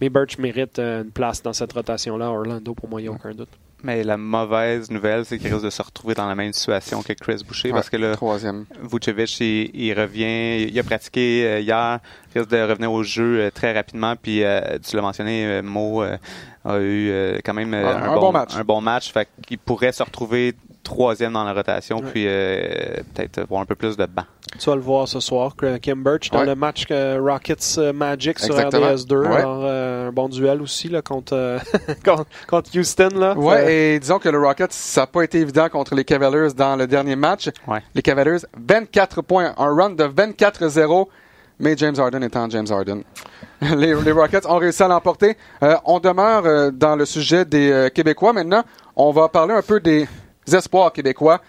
[0.00, 3.12] Mais Birch mérite euh, une place dans cette rotation-là Orlando, pour moi, il n'y a
[3.12, 3.50] aucun doute.
[3.82, 7.12] Mais la mauvaise nouvelle, c'est qu'il risque de se retrouver dans la même situation que
[7.14, 8.64] Chris Boucher parce que là, Troisième.
[8.80, 11.98] Vucevic, il, il revient, il a pratiqué euh, hier,
[12.34, 14.14] il risque de revenir au jeu euh, très rapidement.
[14.14, 16.16] Puis euh, tu l'as mentionné, Mo euh,
[16.64, 18.54] a eu euh, quand même Un- un bon match.
[18.56, 22.10] Un bon match, fait qu'il pourrait se retrouver troisième dans la rotation, Ouais.
[22.12, 24.24] puis euh, peut-être avoir un peu plus de banc.
[24.58, 26.46] Tu vas le voir ce soir, Kim Birch, dans Ouais.
[26.46, 28.88] le match Rockets euh, Magic sur Exactement.
[28.94, 29.16] RDS2.
[29.28, 29.36] Ouais.
[29.36, 31.58] Alors, euh, un bon duel aussi là, contre, euh,
[32.04, 33.08] contre, contre Houston.
[33.16, 33.34] Là.
[33.34, 36.76] Ouais, et disons que le Rockets, ça n'a pas été évident contre les Cavaliers dans
[36.76, 37.48] le dernier match.
[37.66, 37.82] Ouais.
[37.94, 41.08] Les Cavaliers, 24 points, un run de 24-0,
[41.58, 43.02] mais James Harden étant James Harden.
[43.76, 45.36] Les, les Rockets ont réussi à l'emporter.
[45.62, 48.32] Euh, on demeure euh, dans le sujet des euh, Québécois.
[48.32, 48.64] Maintenant,
[48.96, 50.08] on va parler un peu des
[50.50, 51.40] espoirs québécois.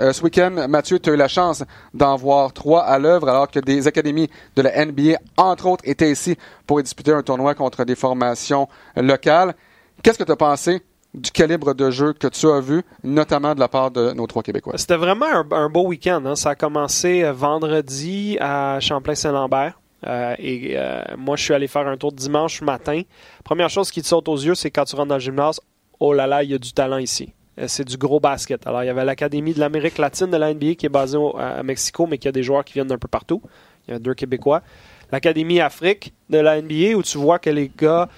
[0.00, 3.50] Euh, ce week-end, Mathieu, tu as eu la chance d'en voir trois à l'œuvre, alors
[3.50, 7.84] que des académies de la NBA, entre autres, étaient ici pour disputer un tournoi contre
[7.84, 9.54] des formations locales.
[10.02, 10.82] Qu'est-ce que tu as pensé
[11.14, 14.42] du calibre de jeu que tu as vu, notamment de la part de nos trois
[14.44, 14.74] Québécois?
[14.76, 16.22] C'était vraiment un, beau week-end.
[16.26, 16.36] hein.
[16.36, 19.80] Ça a commencé euh, vendredi à Champlain-Saint-Lambert.
[20.06, 20.76] Euh, et
[21.16, 23.02] moi, je suis allé faire un tour dimanche matin.
[23.42, 25.60] Première chose qui te saute aux yeux, c'est quand tu rentres dans le gymnase,
[25.98, 27.32] oh là là, il y a du talent ici.
[27.58, 28.66] Euh, C'est du gros basket.
[28.66, 31.36] Alors, il y avait l'Académie de l'Amérique latine de la NBA qui est basée au-
[31.38, 33.42] à Mexico, mais qui a des joueurs qui viennent d'un peu partout.
[33.86, 34.62] Il y a deux Québécois.
[35.10, 38.08] L'Académie Afrique de la NBA, où tu vois que les gars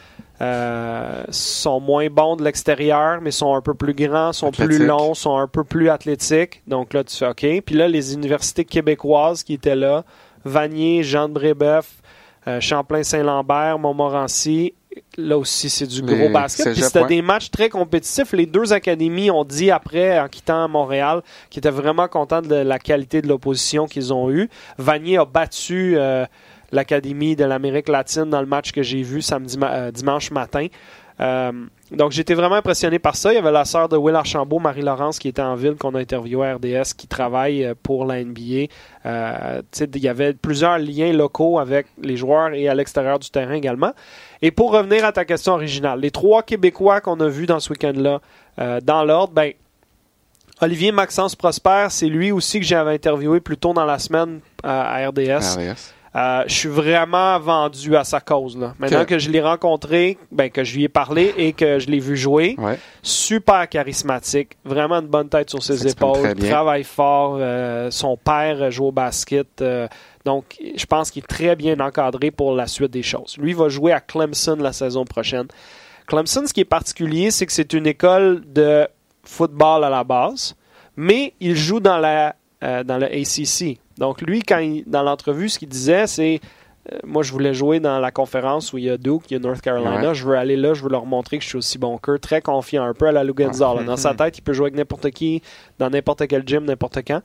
[0.43, 4.79] euh, sont moins bons de l'extérieur, mais sont un peu plus grands, sont Athlétique.
[4.79, 6.63] plus longs, sont un peu plus athlétiques.
[6.67, 7.63] Donc là, tu fais OK.
[7.65, 10.03] Puis là, les universités québécoises qui étaient là,
[10.47, 12.01] Vanier, Jean de Brébeuf,
[12.49, 14.73] euh, Champlain-Saint-Lambert, Montmorency,
[15.17, 16.67] là aussi, c'est du gros basket.
[16.73, 18.33] Puis c'était des matchs très compétitifs.
[18.33, 22.79] Les deux académies ont dit après, en quittant Montréal, qu'ils étaient vraiment contents de la
[22.79, 24.49] qualité de l'opposition qu'ils ont eue.
[24.79, 26.25] Vanier a battu euh,
[26.73, 30.67] l'Académie de l'Amérique latine dans le match que j'ai vu samedi ma- euh, dimanche matin.
[31.91, 33.33] Donc j'étais vraiment impressionné par ça.
[33.33, 35.99] Il y avait la sœur de Will Archambault, Marie-Laurence, qui était en ville, qu'on a
[36.01, 38.67] interviewé à RDS, qui travaille euh, pour la NBA.
[39.07, 43.55] Euh, il y avait plusieurs liens locaux avec les joueurs et à l'extérieur du terrain
[43.55, 43.93] également.
[44.41, 47.71] Et pour revenir à ta question originale, les trois Québécois qu'on a vus dans ce
[47.71, 48.21] week-end-là,
[48.61, 49.53] euh, dans l'ordre, ben,
[50.61, 55.09] Olivier Maxence Prosper, c'est lui aussi que j'avais interviewé plus tôt dans la semaine à
[55.09, 55.57] RDS.
[55.57, 55.95] RDS.
[56.17, 58.59] Euh, je suis vraiment vendu à sa cause.
[58.59, 58.75] Là.
[58.81, 62.01] Maintenant que je l'ai rencontré, ben, que je lui ai parlé et que je l'ai
[62.01, 62.79] vu jouer, Ouais.
[63.01, 67.37] super charismatique, vraiment une bonne tête sur ses épaules, travaille fort.
[67.39, 69.87] euh, son père joue au basket, euh,
[70.25, 73.37] donc je pense qu'il est très bien encadré pour la suite des choses.
[73.39, 75.47] Lui va jouer à Clemson la saison prochaine.
[76.09, 78.89] Clemson, ce qui est particulier, c'est que c'est une école de
[79.23, 80.57] football à la base,
[80.97, 83.79] mais il joue dans la euh, dans le ACC.
[84.01, 86.41] Donc lui, quand il- dans l'entrevue, ce qu'il disait, c'est
[86.91, 89.37] euh, moi, je voulais jouer dans la conférence où il y a Duke, il y
[89.37, 90.09] a North Carolina.
[90.09, 90.15] Ouais.
[90.15, 92.19] Je veux aller là, je veux leur montrer que je suis aussi bon qu'eux.
[92.19, 93.75] Très confiant, un peu à la Luganzar.
[93.75, 93.83] là.
[93.85, 95.43] Dans sa tête, il peut jouer avec n'importe qui,
[95.79, 97.21] dans n'importe quel gym, n'importe quand.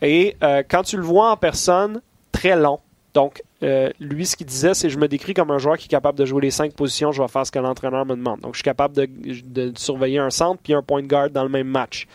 [0.00, 2.00] Et euh, quand tu le vois en personne,
[2.30, 2.78] très long.
[3.14, 5.88] Donc, euh, lui, ce qu'il disait, c'est je me décris comme un joueur qui est
[5.88, 8.40] capable de jouer les cinq positions, je vais faire ce que l'entraîneur me demande.
[8.40, 9.08] Donc, je suis capable de,
[9.44, 12.06] de surveiller un centre puis un point de garde dans le même match.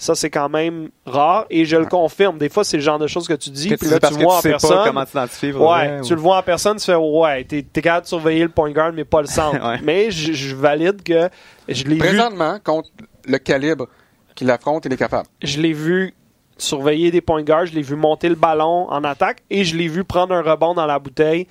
[0.00, 2.38] Ça, c'est quand même rare et je le confirme.
[2.38, 4.14] Des fois, c'est le genre de choses que tu dis, Que puis tu là, tu
[4.14, 4.76] que vois en tu sais personne.
[4.76, 5.52] pas comment t'identifier.
[5.52, 8.08] pour Ouais, vrai, tu le vois en personne, tu fais ouais, t'es es capable de
[8.08, 9.58] surveiller le point guard, mais pas le centre.
[9.68, 9.80] Ouais.
[9.82, 11.28] Mais je, je valide que
[11.68, 12.90] je l'ai vu, Présentement, contre
[13.26, 13.88] le calibre
[14.36, 15.26] qu'il affronte, il est capable.
[15.42, 16.14] je l'ai vu
[16.56, 19.88] surveiller des point guards, je l'ai vu monter le ballon en attaque et je l'ai
[19.88, 21.46] vu prendre un rebond dans la bouteille,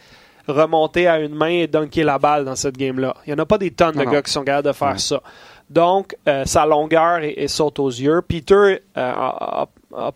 [0.47, 3.15] remonter à une main et dunker la balle dans cette game-là.
[3.25, 4.99] Il n'y en a pas des tonnes de Non, gars qui sont capables de faire
[4.99, 5.21] ça.
[5.69, 8.21] Donc, euh, sa longueur est, est saute aux yeux.
[8.21, 9.67] Peter euh, a,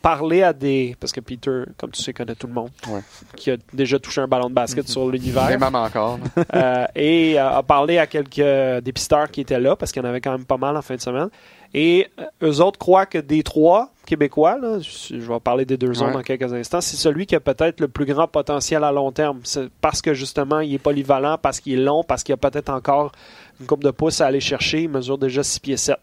[0.01, 0.95] parlé à des...
[0.99, 2.69] Parce que Peter, comme tu sais, connaît tout le monde.
[2.87, 3.01] Ouais.
[3.35, 5.49] Qui a déjà touché un ballon de basket sur l'univers.
[5.51, 6.19] Et même encore.
[6.53, 10.09] Euh, et euh, a parlé à quelques dépisteurs qui étaient là, parce qu'il y en
[10.09, 11.29] avait quand même pas mal en fin de semaine.
[11.73, 15.89] Et euh, eux autres croient que des trois Québécois, là, je, vais parler des deux
[15.91, 16.13] autres Ouais.
[16.13, 19.39] dans quelques instants, c'est celui qui a peut-être le plus grand potentiel à long terme.
[19.79, 22.69] Parce que justement, il est polyvalent, parce qu'il est long, parce qu'il y a peut-être
[22.69, 23.13] encore
[23.61, 24.81] une coupe de pouces à aller chercher.
[24.81, 25.95] Il mesure déjà 6 pieds 7.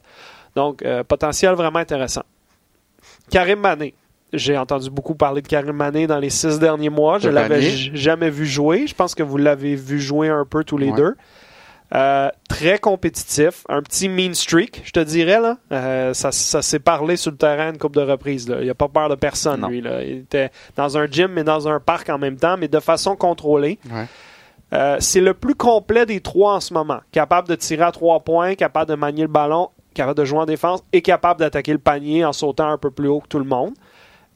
[0.57, 2.23] Donc, euh, potentiel vraiment intéressant.
[3.31, 3.95] Karim Mané.
[4.33, 7.19] J'ai entendu beaucoup parler de Karim Mané dans les six derniers mois.
[7.19, 8.87] Je De l'avais jamais vu jouer.
[8.87, 10.97] Je pense que vous l'avez vu jouer un peu tous les Ouais.
[10.97, 11.15] deux.
[11.95, 15.57] Euh, très compétitif, un petit mean streak, je te dirais là.
[15.73, 18.47] Euh, ça ça s'est parlé sur le terrain une couple de reprises.
[18.49, 18.59] Là.
[18.61, 19.69] Il a pas peur de personne Non.
[19.69, 19.81] lui.
[19.81, 20.03] Là.
[20.05, 23.17] Il était dans un gym mais dans un parc en même temps, mais de façon
[23.17, 23.79] contrôlée.
[23.91, 24.05] Ouais.
[24.75, 27.01] Euh, c'est le plus complet des trois en ce moment.
[27.11, 30.45] Capable de tirer à trois points, capable de manier le ballon, capable de jouer en
[30.47, 33.47] défense et capable d'attaquer le panier en sautant un peu plus haut que tout le
[33.47, 33.73] monde.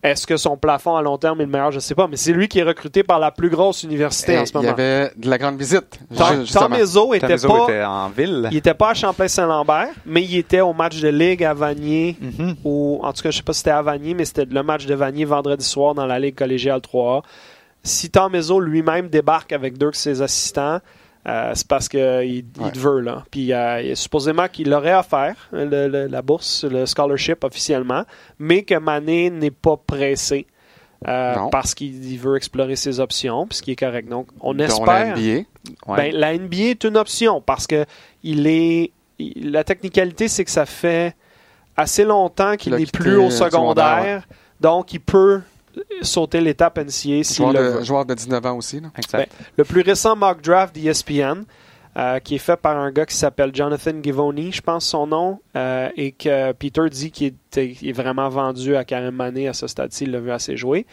[0.02, 1.70] Est-ce que son plafond à long terme est le meilleur?
[1.70, 4.32] Je ne sais pas, mais c'est lui qui est recruté par la plus grosse université
[4.32, 4.72] Et en ce il y moment.
[4.72, 5.98] avait de la grande visite.
[6.16, 8.48] Tom, Izzo était Tamizo pas, était en ville.
[8.50, 12.56] il était pas à Champlain-Saint-Lambert, mais il était au match de ligue à Vanier, Mhm.
[12.64, 14.86] ou en tout cas, je sais pas si c'était à Vanier, mais c'était le match
[14.86, 17.22] de Vanier vendredi soir dans la ligue collégiale 3A.
[17.84, 20.78] Si Tom Izzo lui-même débarque avec deux de ses assistants,
[21.28, 22.70] euh, c'est parce qu'il il Ouais.
[22.74, 23.00] veut.
[23.00, 23.24] Là.
[23.30, 28.04] Puis euh, supposément qu'il l'aurait offert, le- le- la bourse, le scholarship officiellement,
[28.38, 30.46] mais que Mané n'est pas pressé.
[31.08, 34.08] euh, parce qu'il il veut explorer ses options, puis ce qui est correct.
[34.08, 34.86] Donc, on espère.
[34.86, 35.42] la NBA.
[35.88, 35.96] Ouais.
[35.96, 37.84] Ben, la NBA est une option parce que
[38.22, 41.16] il est il- la technicalité c'est que ça fait
[41.76, 44.28] assez longtemps qu'il n'est plus au secondaire, secondaire,
[44.60, 45.40] donc il peut
[46.02, 48.80] sauter l'étape NCA s'il le joueur de 19 ans aussi.
[48.80, 48.88] là.
[48.96, 49.32] Exact.
[49.56, 51.44] Le plus récent mock draft d'ESPN,
[51.96, 55.38] euh, qui est fait par un gars qui s'appelle Jonathan Givoni, je pense son nom,
[55.56, 60.04] euh, et que Peter dit qu'il est vraiment vendu à Karim Mané à ce stade-ci,
[60.04, 60.86] il l'a vu assez jouer.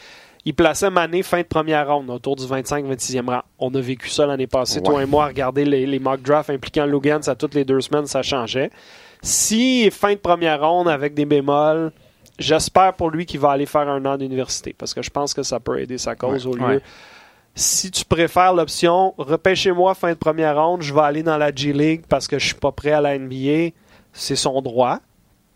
[0.45, 3.41] Il plaçait Mané fin de première ronde, autour du 25-26e rang.
[3.59, 4.83] On a vécu ça l'année passée, Ouais.
[4.85, 7.81] toi et moi, à regarder les, les mock drafts impliquant Lugans à toutes les deux
[7.81, 8.69] semaines, ça changeait.
[9.21, 11.91] Si fin de première ronde avec des bémols,
[12.39, 15.43] j'espère pour lui qu'il va aller faire un an d'université, parce que je pense que
[15.43, 16.81] ça peut aider sa cause au lieu Ouais.
[17.55, 21.73] si tu préfères l'option repêchez-moi fin de première ronde, je vais aller dans la G
[21.73, 23.75] League parce que je suis pas prêt à la NBA,
[24.13, 24.99] c'est son droit.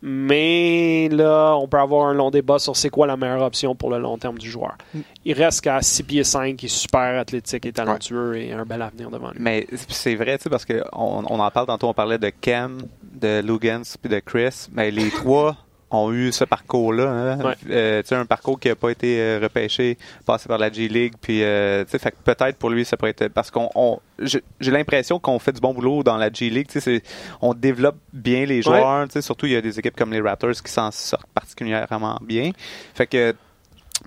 [0.05, 3.89] Mais là, on peut avoir un long débat sur c'est quoi la meilleure option pour
[3.89, 4.75] le long terme du joueur.
[4.93, 4.99] Mm.
[5.23, 8.81] Il reste qu'à 6 pieds 5, il est super athlétique et talentueux et un bel
[8.81, 9.37] avenir devant lui.
[9.39, 12.81] Mais c'est vrai, tu sais, parce qu'on on en parle tantôt, on parlait de Cam,
[13.13, 14.67] de Lugans puis de Chris.
[14.73, 15.55] Mais les trois
[15.93, 17.09] ont eu ce parcours-là.
[17.09, 17.39] Hein?
[17.43, 17.53] Ouais.
[17.69, 21.13] Euh, un parcours qui n'a pas été euh, repêché, passé par la G-League.
[21.21, 23.27] Puis, euh, fait peut-être pour lui, ça pourrait être.
[23.29, 23.69] Parce qu'on.
[23.75, 24.41] on- J'ai
[24.71, 26.67] l'impression qu'on fait du bon boulot dans la G-League.
[26.67, 27.03] Tu sais, c'est-
[27.41, 29.07] on développe bien les joueurs.
[29.21, 32.51] Surtout, il y a des équipes comme les Raptors qui s'en sortent particulièrement bien.
[32.93, 33.33] Fait que.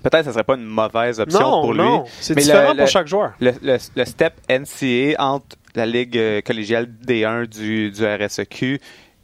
[0.03, 1.81] Peut-être que ça serait pas une mauvaise option non, pour lui.
[1.81, 3.31] non, c'est différent le- pour chaque joueur.
[3.39, 8.79] Le, le, le step NCA entre la Ligue euh, collégiale D1 du, du RSEQ,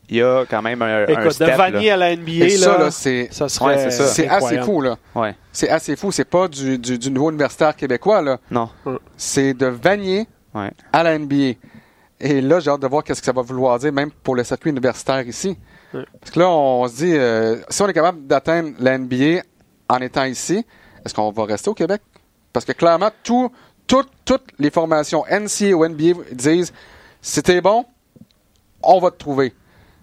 [0.10, 1.52] il y a quand même un, un Écoute, step.
[1.52, 1.94] de Vanier là.
[1.94, 4.06] à la NBA, Et ça, là, c'est ça serait Ouais, c'est ça.
[4.08, 4.98] c'est assez fou, là.
[5.16, 5.36] Ouais.
[5.52, 6.12] C'est assez fou.
[6.12, 8.38] C'est pas du, du, du niveau universitaire québécois, là.
[8.52, 8.70] Non.
[9.18, 10.72] C'est de Vanier Ouais.
[10.92, 11.58] à la NBA.
[12.20, 14.44] Et là, j'ai hâte de voir qu'est-ce que ça va vouloir dire, même pour le
[14.44, 15.58] circuit universitaire ici.
[15.94, 16.06] Ouais.
[16.20, 19.42] Parce que là, on se dit, euh, si on est capable d'atteindre la NBA
[19.90, 20.66] en étant ici,
[21.06, 22.02] est-ce qu'on va rester au Québec?
[22.54, 23.52] Parce que clairement, tout,
[23.88, 26.72] tout- toutes les formations NCA ou NBA disent,
[27.22, 27.86] si t'es bon,
[28.84, 29.54] on va te trouver.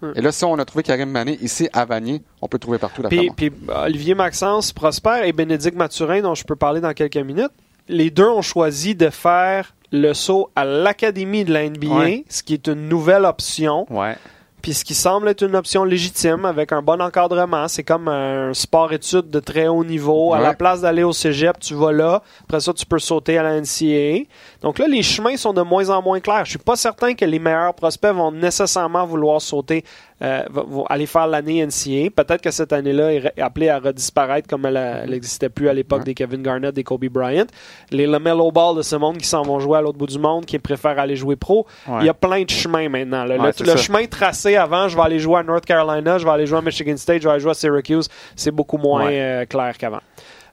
[0.01, 0.09] Ouais.
[0.15, 2.77] Et là, si on a trouvé Karim Mané ici à Vanier, on peut le trouver
[2.77, 3.01] partout.
[3.09, 7.51] Puis, puis Olivier Maxence, Prosper et Bénédicte Mathurin, dont je peux parler dans quelques minutes,
[7.87, 12.25] les deux ont choisi de faire le saut à l'académie de la NBA, Ouais.
[12.29, 14.15] ce qui est une nouvelle option, Ouais.
[14.61, 17.67] Puis ce qui semble être une option légitime avec un bon encadrement.
[17.67, 20.33] C'est comme un sport-études de très haut niveau.
[20.33, 20.43] À Ouais.
[20.43, 22.21] la place d'aller au cégep, tu vas là.
[22.43, 24.25] Après ça, tu peux sauter à la NCAA.
[24.61, 26.45] Donc là, les chemins sont de moins en moins clairs.
[26.45, 29.83] Je suis pas certain que les meilleurs prospects vont nécessairement vouloir sauter,
[30.21, 30.43] euh,
[30.89, 32.09] aller faire l'année NCAA.
[32.15, 36.05] Peut-être que cette année-là est appelée à redisparaître comme elle n'existait plus à l'époque Ouais.
[36.05, 37.45] des Kevin Garnett, des Kobe Bryant.
[37.91, 40.45] Les LaMelo Ball de ce monde qui s'en vont jouer à l'autre bout du monde,
[40.45, 41.65] qui préfèrent aller jouer pro.
[41.87, 41.97] Ouais.
[42.01, 43.25] Il y a plein de chemins maintenant.
[43.25, 43.37] là.
[43.59, 46.59] Le chemin tracé avant, je vais aller jouer à North Carolina, je vais aller jouer
[46.59, 50.01] à Michigan State, je vais aller jouer à Syracuse, c'est beaucoup moins euh, clair qu'avant.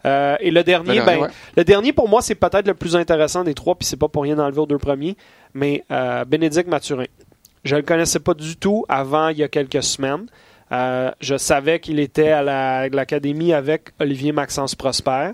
[0.07, 1.33] Euh, et le dernier, Le dernier, ben, ouais.
[1.57, 4.23] le dernier pour moi, c'est peut-être le plus intéressant des trois, puis c'est pas pour
[4.23, 5.16] rien enlever aux deux premiers,
[5.55, 7.05] mais euh, Bénédicte Mathurin.
[7.65, 10.27] Je le connaissais pas du tout avant il y a quelques semaines.
[10.71, 15.31] Euh, je savais qu'il était à la- l'académie avec Olivier Maxence Prosper.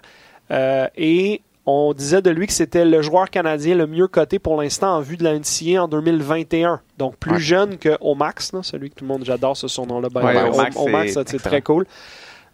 [0.50, 4.60] Euh, et on disait de lui que c'était le joueur canadien le mieux coté pour
[4.60, 6.80] l'instant en vue de la NCA en 2021.
[6.98, 7.38] Donc plus Ouais.
[7.40, 10.08] jeune que Omax, là, celui que tout le monde, j'adore ce son nom-là.
[10.08, 10.68] by the Ouais.
[10.76, 11.86] Omax, c'est très cool.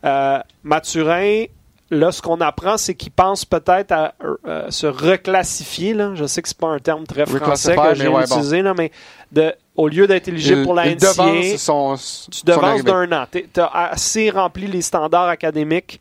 [0.05, 1.45] Euh, Mathurin,
[1.91, 4.15] là, ce qu'on apprend, c'est qu'il pense peut-être à
[4.47, 5.95] euh, se reclassifier.
[5.95, 6.13] Là.
[6.15, 8.21] Je sais que c'est pas un terme très français que j'ai bon.
[8.21, 8.91] utilisé, là, mais
[9.33, 11.97] de, au lieu d'être éligible Il- pour la NCA, son,
[12.31, 13.27] tu devances d'un an.
[13.31, 16.01] Tu as assez rempli les standards académiques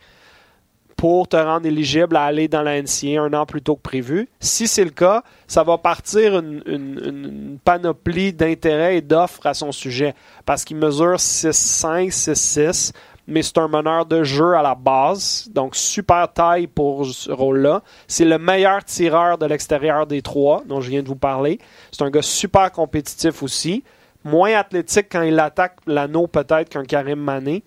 [0.95, 4.27] pour te rendre éligible à aller dans la NCA un an plus tôt que prévu.
[4.41, 9.71] Si c'est le cas, ça va partir une- une panoplie d'intérêts et d'offres à son
[9.71, 10.13] sujet.
[10.45, 12.91] Parce qu'il mesure 6'5, 6'6,
[13.29, 15.47] mais c'est un meneur de jeu à la base.
[15.53, 17.83] Donc, super taille pour ce rôle-là.
[18.07, 21.59] C'est le meilleur tireur de l'extérieur des trois dont je viens de vous parler.
[21.91, 23.83] C'est un gars super compétitif aussi.
[24.23, 27.63] Moins athlétique quand il attaque l'anneau peut-être qu'un Karim Mané.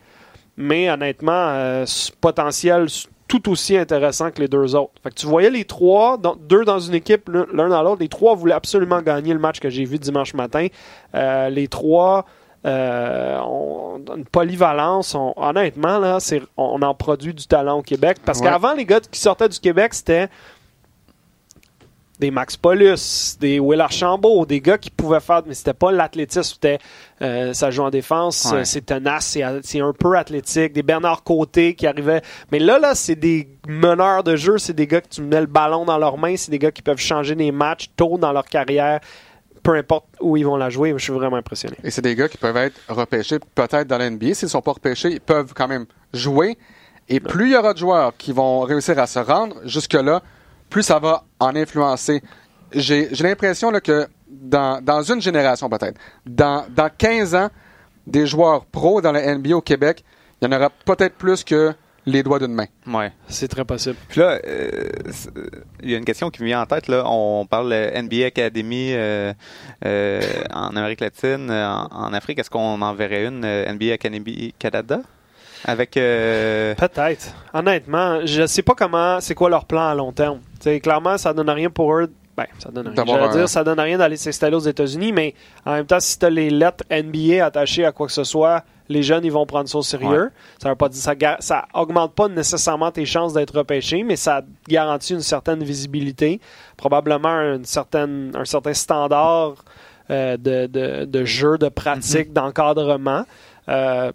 [0.57, 1.87] Mais honnêtement, euh,
[2.21, 2.89] potentiel
[3.29, 4.93] tout aussi intéressant que les deux autres.
[5.03, 8.03] Fait que tu voyais les trois, deux dans une équipe, l'un l'un dans l'autre.
[8.03, 10.67] Les trois voulaient absolument gagner le match que j'ai vu dimanche matin.
[11.15, 12.27] Euh, les trois
[12.65, 15.15] euh, ont une polyvalence.
[15.15, 18.19] On- honnêtement, là, c'est, on en produit du talent au Québec.
[18.25, 18.47] Parce Ouais.
[18.47, 20.29] qu'avant, les gars qui sortaient du Québec, c'était
[22.21, 26.55] des Max Paulus, des Will Archambault, des gars qui pouvaient faire, mais c'était pas l'athlétisme,
[26.55, 26.79] c'était
[27.21, 28.65] euh, ça joue en défense, Ouais.
[28.65, 32.23] c'est tenace, c'est, c'est un peu athlétique, des Bernard Côté qui arrivaient.
[32.53, 35.47] Mais là, là, c'est des meneurs de jeu, c'est des gars que tu mets le
[35.49, 38.45] ballon dans leurs mains, c'est des gars qui peuvent changer des matchs tôt dans leur
[38.45, 39.01] carrière,
[39.63, 40.93] peu importe où ils vont la jouer.
[40.97, 41.77] Je suis vraiment impressionné.
[41.85, 44.35] Et c'est des gars qui peuvent être repêchés peut-être dans la NBA.
[44.35, 46.59] S'ils ne sont pas repêchés, ils peuvent quand même jouer.
[47.09, 50.23] Et plus il y aura de joueurs qui vont réussir à se rendre jusque-là,
[50.71, 52.23] plus ça va en influencer.
[52.73, 57.51] J'ai j'ai l'impression là, que dans, dans une génération peut-être, dans, dans 15 ans,
[58.07, 60.05] des joueurs pros dans la NBA au Québec,
[60.41, 61.75] il y en aura peut-être plus que
[62.07, 62.67] les doigts d'une main.
[62.87, 63.13] Ouais.
[63.29, 63.97] C'est très possible.
[64.09, 65.31] Puis là, euh, c'est-
[65.83, 66.89] il y a une question qui me vient en tête.
[66.89, 67.05] Là.
[67.07, 69.33] On parle de NBA Academy euh,
[69.85, 70.21] euh,
[70.53, 72.39] en Amérique latine, euh, en, en Afrique.
[72.39, 75.01] Est-ce qu'on en verrait une euh, NBA Academy Canada?
[75.65, 77.29] Avec euh, Peut-être.
[77.55, 80.41] Honnêtement, je sais pas comment, c'est quoi leur plan à long terme.
[80.59, 82.13] T'sais, clairement, ça donne rien pour eux.
[82.37, 83.05] Ben, ça donne rien.
[83.07, 85.35] J'allais un- dire, ça donne rien d'aller s'installer aux États-Unis, mais
[85.67, 88.65] en même temps, si tu as les lettres NBA attachées à quoi que ce soit,
[88.89, 90.31] les jeunes, ils vont prendre ça au sérieux.
[90.63, 94.43] Ça veut pas dire, ça, ça augmente pas nécessairement tes chances d'être repêché, mais ça
[94.69, 96.41] garantit une certaine visibilité,
[96.77, 99.65] probablement une certaine, un certain standard
[100.11, 103.25] euh, de, de, de jeu, de pratique, d'encadrement.
[103.69, 104.11] Euh,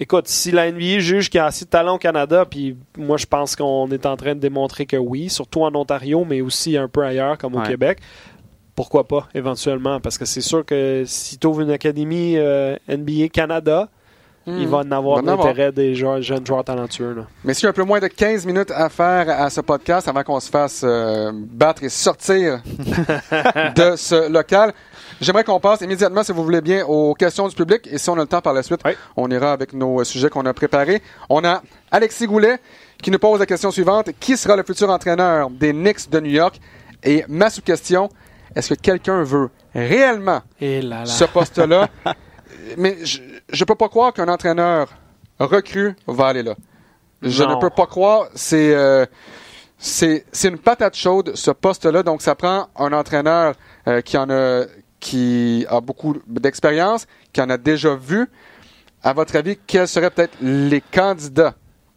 [0.00, 3.16] écoute, si la NBA juge qu'il y a assez de talent au Canada, puis moi
[3.18, 6.76] je pense qu'on est en train de démontrer que oui, surtout en Ontario, mais aussi
[6.76, 7.68] un peu ailleurs comme au Ouais.
[7.68, 7.98] Québec,
[8.74, 10.00] pourquoi pas éventuellement?
[10.00, 13.88] Parce que c'est sûr que si tu ouvres une académie euh, NBA Canada,
[14.46, 15.20] il va en avoir Hmm.
[15.22, 15.46] Il va en avoir.
[15.48, 17.12] l'intérêt des joueurs- jeunes joueurs talentueux.
[17.14, 17.26] Là.
[17.44, 20.48] Messieurs, un peu moins de 15 minutes à faire à ce podcast avant qu'on se
[20.48, 22.62] fasse euh, battre et sortir
[23.76, 24.72] de ce local.
[25.20, 27.86] J'aimerais qu'on passe immédiatement, si vous voulez bien, aux questions du public.
[27.90, 28.92] Et si on a le temps par la suite, Oui.
[29.16, 31.02] on ira avec nos euh, sujets qu'on a préparés.
[31.28, 32.58] On a Alexis Goulet
[33.02, 34.10] qui nous pose la question suivante.
[34.18, 36.58] Qui sera le futur entraîneur des Knicks de New York?
[37.02, 38.08] Et ma sous-question,
[38.56, 41.06] est-ce que quelqu'un veut réellement Et là là.
[41.06, 41.88] ce poste-là?
[42.78, 44.88] Mais je ne peux pas croire qu'un entraîneur
[45.38, 46.54] recru va aller là.
[47.22, 47.56] Je Non.
[47.56, 48.28] ne peux pas croire.
[48.34, 49.04] C'est euh,
[49.78, 52.02] c'est c'est une patate chaude ce poste-là.
[52.02, 53.54] Donc ça prend un entraîneur
[53.88, 54.64] euh, qui en a
[55.00, 58.28] qui a beaucoup d'expérience, qui en a déjà vu.
[59.02, 61.54] À votre avis, quels seraient peut-être les candidats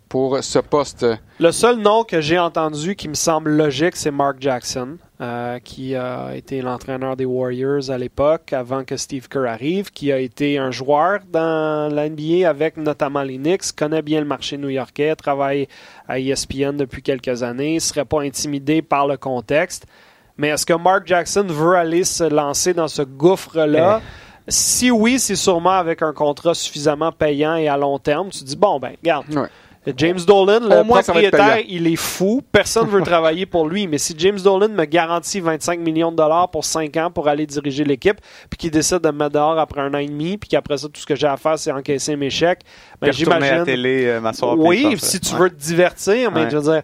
[0.07, 1.05] pour ce poste?
[1.39, 5.95] Le seul nom que j'ai entendu qui me semble logique, c'est Mark Jackson, euh, qui
[5.95, 10.57] a été l'entraîneur des Warriors à l'époque, avant que Steve Kerr arrive, qui a été
[10.57, 15.67] un joueur dans la NBA avec notamment les Knicks, connaît bien le marché new-yorkais, travaille
[16.07, 19.87] à ESPN depuis quelques années, ne serait pas intimidé par le contexte.
[20.37, 24.01] Mais est-ce que Mark Jackson veut aller se lancer dans ce gouffre-là?
[24.47, 28.29] Si oui, c'est sûrement avec un contrat suffisamment payant et à long terme.
[28.29, 29.47] Tu dis, bon, ben, regarde, Ouais.
[29.97, 32.41] James Dolan, le moins, propriétaire, il est fou.
[32.53, 33.85] Personne veut travailler pour lui.
[33.85, 37.45] Mais si James Dolan me garantit 25 millions de dollars pour 5 ans pour aller
[37.45, 38.17] diriger l'équipe,
[38.49, 40.87] puis qu'il décide de me mettre dehors après un an et demi, puis qu'après ça,
[40.87, 42.61] tout ce que j'ai à faire, c'est encaisser mes chèques,
[43.01, 43.65] ben, j'imagine.
[43.65, 45.39] télé, euh, puis Oui, si tu Ouais.
[45.41, 46.49] veux te divertir, mais Ouais.
[46.49, 46.81] je veux dire,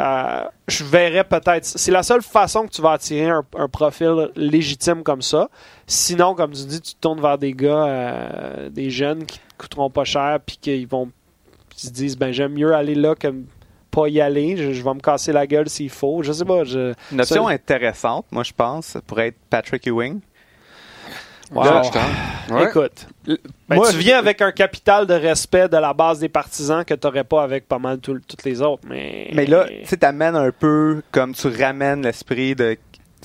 [0.00, 1.64] euh, je verrais peut-être.
[1.64, 5.48] C'est la seule façon que tu vas attirer un, un profil légitime comme ça.
[5.86, 9.44] Sinon, comme tu dis, tu te tournes vers des gars, euh, des jeunes qui te
[9.58, 11.10] coûteront pas cher, puis qu'ils vont
[11.82, 13.28] ils se disent, ben j'aime mieux aller là que
[13.90, 14.56] pas y aller.
[14.56, 16.22] Je, je vais me casser la gueule s'il faut.
[16.22, 16.62] Je sais pas.
[16.64, 20.20] Je, Une option Ça- intéressante, moi, je pense, pourrait être Patrick Ewing.
[21.52, 21.64] Wow.
[21.64, 22.64] Là, je Ouais.
[22.68, 23.36] Écoute, ben,
[23.76, 27.06] Moi, tu viens avec un capital de respect de la base des partisans que tu
[27.06, 28.82] n'aurais pas avec pas mal tout- toutes les autres.
[28.88, 32.76] Mais, Mais là, tu sais, t'amènes un peu comme tu ramènes l'esprit de.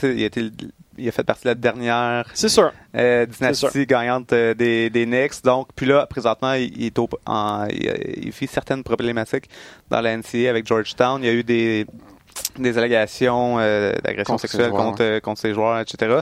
[0.03, 0.49] Il a, été-
[0.97, 2.71] il a fait partie de la dernière c'est sûr.
[2.95, 5.41] euh, C'est dynastie gagnante euh, des, des Knicks.
[5.43, 7.91] Donc, puis là, présentement, il, il est au, en, il,
[8.26, 9.49] il vit certaines problématiques
[9.89, 11.23] dans la NCAA avec Georgetown.
[11.23, 11.86] Il y a eu des,
[12.59, 16.17] des allégations euh, d'agression sexuelle contre, contre ses joueurs, etc.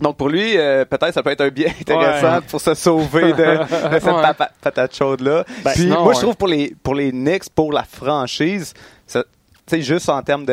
[0.00, 2.40] Donc pour lui, euh, peut-être ça peut être un bien intéressant Ouais.
[2.48, 3.64] pour se sauver de, de
[4.00, 4.46] cette Ouais.
[4.62, 5.44] patate chaude là.
[5.64, 8.74] Ben, Puis sinon, moi je trouve pour les pour les Knicks, pour la franchise,
[9.06, 9.24] ça-
[9.66, 10.46] tu sais juste en termes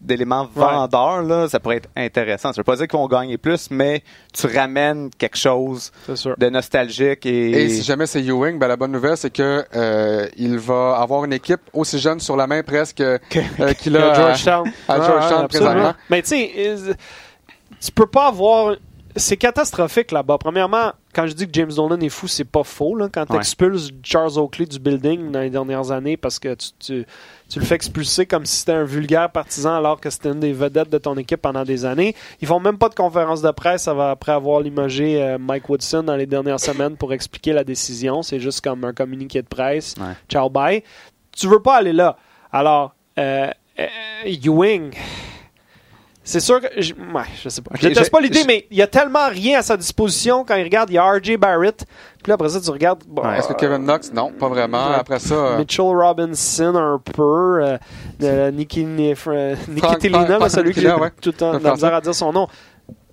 [0.00, 0.62] d'éléments Ouais.
[0.64, 2.52] vendeurs là, ça pourrait être intéressant.
[2.52, 6.34] Ça veut pas dire qu'ils vont gagner plus, mais tu ramènes quelque chose C'est sûr.
[6.36, 10.26] de nostalgique et, Et si jamais c'est Ewing, ben la bonne nouvelle, c'est que euh,
[10.36, 13.18] il va avoir une équipe aussi jeune sur la main presque euh,
[13.78, 14.72] qu'il a à- Georgetown.
[14.88, 15.46] à Ouais, Georgetown ouais, absolument.
[15.70, 15.94] présentement.
[16.10, 16.96] Mais tu sais,
[17.80, 18.76] tu peux pas avoir.
[19.16, 20.38] C'est catastrophique là-bas.
[20.38, 22.94] Premièrement, quand je dis que James Dolan est fou, c'est pas faux.
[22.94, 23.08] Là.
[23.12, 23.38] Quand tu Ouais.
[23.38, 27.06] expulses Charles Oakley du building dans les dernières années parce que tu, tu,
[27.48, 30.52] tu le fais expulser comme si c'était un vulgaire partisan alors que c'était une des
[30.52, 32.14] vedettes de ton équipe pendant des années.
[32.40, 36.16] Ils font même pas de conférence de presse après avoir limogé euh, Mike Woodson dans
[36.16, 38.22] les dernières semaines pour expliquer la décision.
[38.22, 39.94] C'est juste comme un communiqué de presse.
[39.98, 40.12] Ouais.
[40.28, 40.84] Ciao, bye.
[41.36, 42.16] Tu veux pas aller là.
[42.52, 43.50] Alors, euh,
[43.80, 43.86] euh,
[44.26, 44.92] Ewing.
[46.28, 46.66] C'est sûr que.
[46.76, 47.70] Je, ouais, je sais pas.
[47.74, 50.64] Je déteste pas l'idée, mais il y a tellement rien à sa disposition quand il
[50.64, 50.90] regarde.
[50.90, 51.38] Il y a R.J.
[51.38, 51.86] Barrett.
[52.22, 53.02] Puis là, après ça, tu regardes.
[53.08, 53.38] bon, Ouais.
[53.38, 54.12] Est-ce que Kevin Knox?
[54.12, 54.90] Non, pas vraiment.
[54.90, 54.96] Ouais.
[54.96, 57.78] Après ça, euh, Mitchell Robinson un peu, euh,
[58.22, 61.10] euh, Nicky, euh, mais celui Tellina, ouais.
[61.18, 62.46] tout le temps Le de la misère à dire son nom.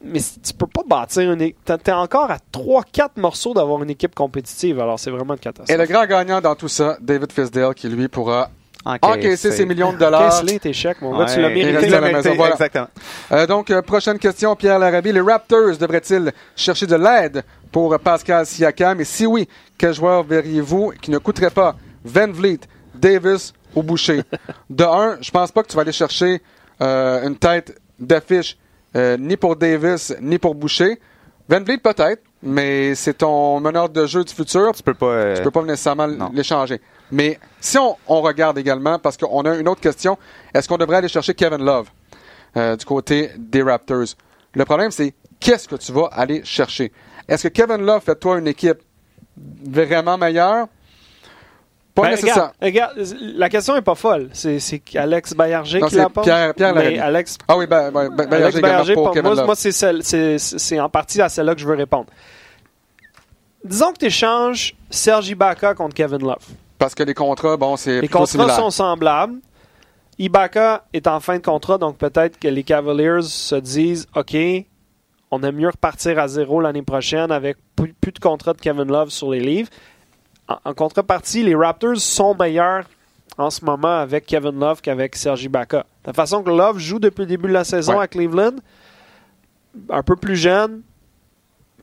[0.04, 1.64] Mais tu peux pas bâtir une équipe.
[1.64, 5.80] T'es encore à 3-4 morceaux d'avoir une équipe compétitive, alors c'est vraiment une et catastrophe.
[5.80, 8.50] le grand gagnant dans tout ça, David Fisdale, qui lui pourra
[8.86, 9.14] encaisser.
[9.14, 10.44] encaisser ses millions de dollars.
[10.62, 11.90] Tes chèques, mon gars, tu l'as mérité.
[11.90, 12.54] la maison, voilà.
[12.54, 12.88] Exactement.
[13.32, 15.12] Euh, donc, euh, prochaine question, Pierre Larabie.
[15.12, 19.02] Les Raptors devraient-ils chercher de l'aide pour Pascal Siakam?
[19.02, 22.62] Et si oui, quel joueur verriez-vous qui ne coûterait pas Van Vliet,
[22.94, 24.22] Davis ou Boucher?
[24.70, 26.42] De un, je pense pas que tu vas aller chercher
[26.82, 28.58] euh, une tête d'affiche
[28.96, 31.00] euh, ni pour Davis ni pour Boucher.
[31.50, 34.72] Van Vliet peut-être, mais c'est ton meneur de jeu du futur.
[34.74, 35.06] Tu peux pas.
[35.08, 36.80] euh, Tu peux pas nécessairement l'échanger.
[37.12, 40.18] Mais si on, on regarde également, parce qu'on a une autre question,
[40.54, 41.88] est-ce qu'on devrait aller chercher Kevin Love
[42.58, 44.16] euh, du côté des Raptors?
[44.54, 46.92] Le problème, c'est qu'est-ce que tu vas aller chercher?
[47.28, 48.80] Est-ce que Kevin Love fait toi une équipe
[49.66, 50.68] vraiment meilleure?
[51.94, 52.52] Pas Ben, nécessaire.
[52.62, 54.30] regarde, regarde, la question est pas folle.
[54.34, 56.26] C'est c'est Alex Bayarger Non, qui la pose.
[56.26, 57.00] Pierre- Pierre Mais.
[57.00, 59.46] Alex, Ah oui, ben, ben, ben, Alex Bayarger, pour pour Kevin moi, Love.
[59.46, 62.08] moi c'est en partie à celle-là que je veux répondre.
[63.66, 66.46] Disons que tu échanges Serge Ibaka contre Kevin Love.
[66.78, 68.56] Parce que les contrats, bon, c'est Les contrats similaire.
[68.56, 69.40] sont semblables.
[70.18, 74.36] Ibaka est en fin de contrat, donc peut-être que les Cavaliers se disent OK,
[75.32, 78.86] on aime mieux repartir à zéro l'année prochaine avec plus, plus de contrat de Kevin
[78.88, 79.70] Love sur les livres.
[80.48, 82.86] En, en contrepartie, les Raptors sont meilleurs
[83.38, 85.80] en ce moment avec Kevin Love qu'avec Serge Ibaka.
[86.04, 88.04] De la façon que Love joue depuis le début de la saison Ouais.
[88.04, 88.56] à Cleveland,
[89.90, 90.82] un peu plus jeune,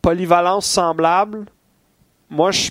[0.00, 1.46] polyvalence semblable.
[2.32, 2.70] Moi, je-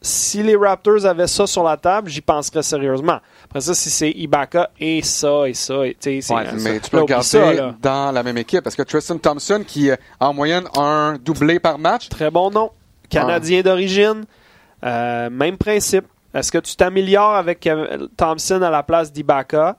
[0.00, 3.18] si les Raptors avaient ça sur la table, j'y penserais sérieusement.
[3.44, 6.22] Après ça, si c'est Ibaka et ça et ça, et, Ouais,
[6.54, 8.82] Mais ça- tu peux là, le oublie garder ça, dans la même équipe parce que
[8.82, 12.70] Tristan Thompson, qui euh, en moyenne a un doublé par match, Très bon nom.
[13.10, 14.24] Canadien d'origine.
[14.84, 16.06] Euh, même principe.
[16.32, 19.76] Est-ce que tu t'améliores avec Kev- Thompson à la place d'Ibaka?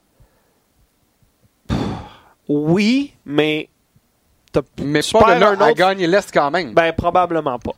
[2.48, 3.70] Oui, mais
[4.52, 6.74] t'as- mais tu pas de perds là un à autre- gagner l'Est quand même.
[6.74, 7.72] Ben, probablement pas.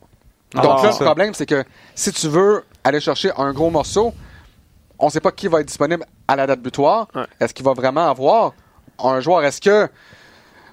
[0.62, 4.12] Donc là, le problème, c'est que si tu veux aller chercher un gros morceau,
[4.98, 7.08] on ne sait pas qui va être disponible à la date butoir.
[7.14, 7.24] Ouais.
[7.40, 8.52] Est-ce qu'il va vraiment avoir
[9.02, 9.44] un joueur?
[9.44, 9.84] Est-ce que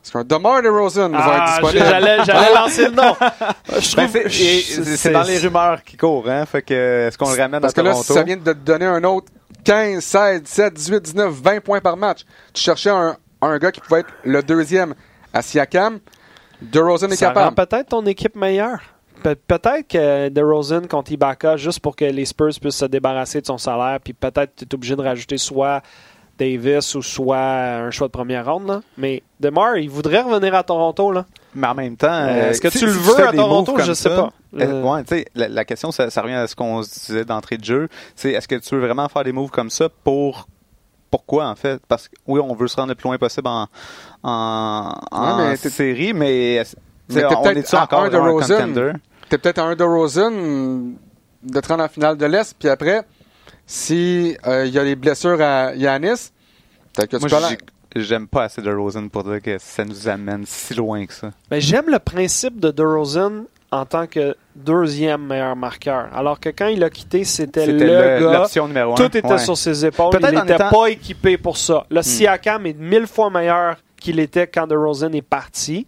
[0.04, 1.86] est-ce qu'un DeMar DeRozan va être Ah, disponible?
[1.88, 3.16] j'allais, j'allais lancer le nom.
[3.80, 6.46] Je Ben, trouve- c'est- dans les rumeurs qui courent, hein.
[6.48, 8.58] Fait que est-ce qu'on le ramène Parce à que là, si ça vient de te
[8.58, 9.28] donner un autre
[9.64, 12.22] 15, 16, 17, 18, 19, 20 points par match.
[12.52, 14.96] Tu cherchais un, un gars qui pouvait être le deuxième
[15.34, 16.00] à Siakam.
[16.64, 17.56] DeRozan est Ça rend capable.
[17.68, 18.80] peut-être ton équipe meilleure.
[19.24, 23.46] Pe- peut-être que DeRozan contre Ibaka, juste pour que les Spurs puissent se débarrasser de
[23.46, 25.82] son salaire, puis peut-être tu es obligé de rajouter soit
[26.40, 28.68] Davis ou soit un choix de première ronde.
[28.68, 28.82] là.
[28.98, 31.12] Mais DeMar, il voudrait revenir à Toronto.
[31.12, 31.26] Là.
[31.54, 33.76] Mais en même temps, Euh, est-ce que tu le si veux à Toronto?
[33.78, 34.30] Je sais ça, pas.
[34.60, 36.90] euh, Euh, ouais, tu sais, la, la question, ça, ça revient à ce qu'on se
[37.08, 37.90] disait d'entrée de jeu.
[38.16, 40.48] C'est est-ce que tu veux vraiment faire des moves comme ça pour
[41.12, 41.80] pourquoi en fait?
[41.88, 43.68] Parce que oui, on veut se rendre le plus loin possible en
[44.24, 46.76] en, en Ouais, mais série, mais est-ce-
[47.10, 48.92] Mais on peut-être est-tu encore un de un contender?
[49.32, 50.30] T'es peut-être à un DeRozan
[51.42, 52.54] de te rendre en finale de l'Est.
[52.60, 53.04] Puis après,
[53.66, 56.32] si euh, il y a des blessures à Yanis,
[56.94, 57.50] peut-être que tu Moi,
[57.90, 61.14] peux j'aime pas assez de Rosen pour dire que ça nous amène si loin que
[61.14, 61.32] ça.
[61.50, 66.10] Ben, J'aime le principe de DeRozan en tant que deuxième meilleur marqueur.
[66.14, 68.20] Alors que quand il a quitté, c'était le, gars.
[68.20, 68.96] l'option numéro un.
[68.96, 69.38] Tout était Ouais.
[69.38, 70.10] sur ses épaules.
[70.12, 71.86] Peut-être il n'était étant- pas équipé pour ça.
[71.90, 75.88] Le Siakam est mille fois meilleur qu'il était quand DeRozan est parti.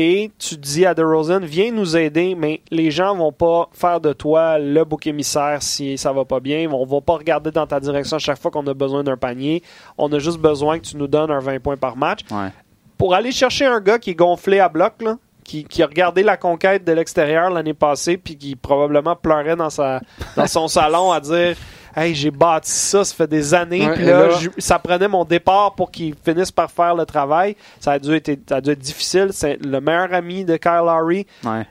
[0.00, 4.12] Et tu dis à DeRozan, viens nous aider, mais les gens vont pas faire de
[4.12, 6.70] toi le bouc émissaire si ça va pas bien.
[6.70, 9.60] On va pas regarder dans ta direction à chaque fois qu'on a besoin d'un panier.
[9.98, 12.50] On a juste besoin que tu nous donnes un 20 points par match Ouais.
[12.96, 16.22] pour aller chercher un gars qui est gonflé à bloc, là, qui, qui a regardé
[16.22, 20.00] la conquête de l'extérieur l'année passée, puis qui probablement pleurait dans, sa,
[20.36, 21.56] dans son salon à dire
[22.00, 24.78] Hey, j'ai bâti ça, ça fait des années, Ouais, puis et là, là- je- ça
[24.78, 27.56] prenait mon départ pour qu'il finisse par faire le travail.
[27.80, 29.28] Ça a dû être, ça a dû être difficile.
[29.32, 31.26] C'est le meilleur ami de Kyle Lowry.
[31.44, 31.66] Ouais.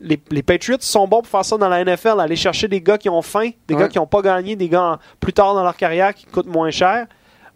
[0.00, 2.98] Les, les Patriots sont bons pour faire ça dans la NFL, aller chercher des gars
[2.98, 3.80] qui ont faim, des Ouais.
[3.82, 6.46] gars qui n'ont pas gagné, des gars en- plus tard dans leur carrière qui coûtent
[6.46, 7.06] moins cher.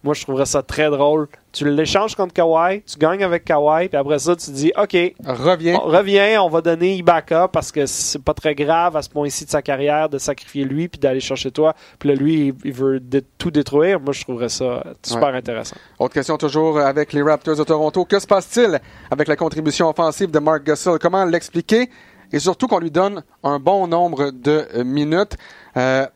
[0.05, 1.27] Moi, je trouverais ça très drôle.
[1.59, 4.97] Tu l'échanges contre Kawhi, tu gagnes avec Kawhi, puis après ça, tu dis OK,
[5.27, 5.81] reviens.
[5.83, 9.45] on revient, on va donner Ibaka parce que c'est pas très grave à ce point-ci
[9.45, 11.75] de sa carrière de sacrifier lui puis d'aller chercher toi.
[11.99, 13.03] Puis là, lui, il, veut
[13.39, 13.99] tout détruire.
[13.99, 15.75] Moi, je trouverais ça super intéressant.
[15.99, 18.05] Autre question toujours avec les Raptors de Toronto.
[18.05, 18.79] Que se passe-t-il
[19.11, 21.01] avec la contribution offensive de Mark Gasol?
[21.01, 21.91] Comment l'expliquer?
[22.31, 25.37] Et surtout qu'on lui donne un bon nombre de euh, minutes.
[25.77, 26.07] Euh,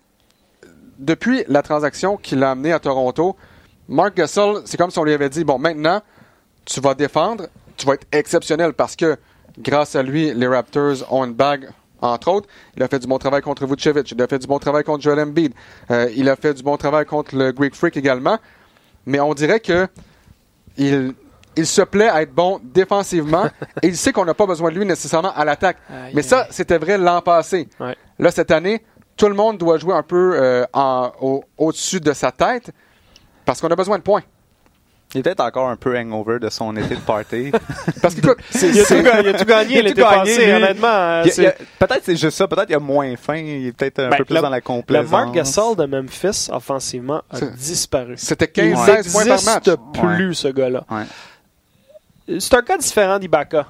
[1.00, 3.34] depuis la transaction qu'il a amenée à Toronto,
[3.88, 6.00] Mark Gasol, c'est comme si on lui avait dit, bon, maintenant,
[6.64, 9.16] tu vas défendre, tu vas être exceptionnel parce que
[9.58, 11.68] grâce à lui, les Raptors ont une bague,
[12.00, 12.48] entre autres.
[12.76, 15.02] Il a fait du bon travail contre Vucevic, il a fait du bon travail contre
[15.02, 15.52] Joel Embiid,
[15.90, 18.38] Euh, il a fait du bon travail contre le Greek Freak également.
[19.06, 19.88] Mais on dirait que
[20.76, 21.12] il,
[21.56, 23.44] il se plaît à être bon défensivement
[23.82, 25.76] et il sait qu'on n'a pas besoin de lui nécessairement à l'attaque.
[25.90, 27.68] Aïe, Mais ça, c'était vrai l'an passé.
[27.80, 27.96] Ouais.
[28.18, 28.84] Là, cette année,
[29.16, 32.70] tout le monde doit jouer un peu euh, en- au- au-dessus de sa tête
[33.44, 34.22] parce qu'on a besoin de points.
[35.14, 37.52] Il est peut-être encore un peu hangover de son été de party.
[38.00, 40.16] Parce qu'écoute, c'est- Il a, tout, il a tout gagné Il a tout l'été gagné,
[40.16, 40.52] passé, lui.
[40.54, 41.22] honnêtement.
[41.22, 43.98] Il il a- peut-être c'est juste ça, peut-être il a moins faim, il est peut-être
[43.98, 45.10] un Ben, peu plus le- dans la le complaisance.
[45.10, 48.14] Mark Gasol de Memphis, offensivement, a disparu.
[48.16, 49.66] c'était Il 15-16 points par match.
[49.66, 50.84] n'existe plus, ce gars-là.
[50.90, 52.38] Ouais.
[52.40, 53.66] C'est un cas différent d'Ibaka.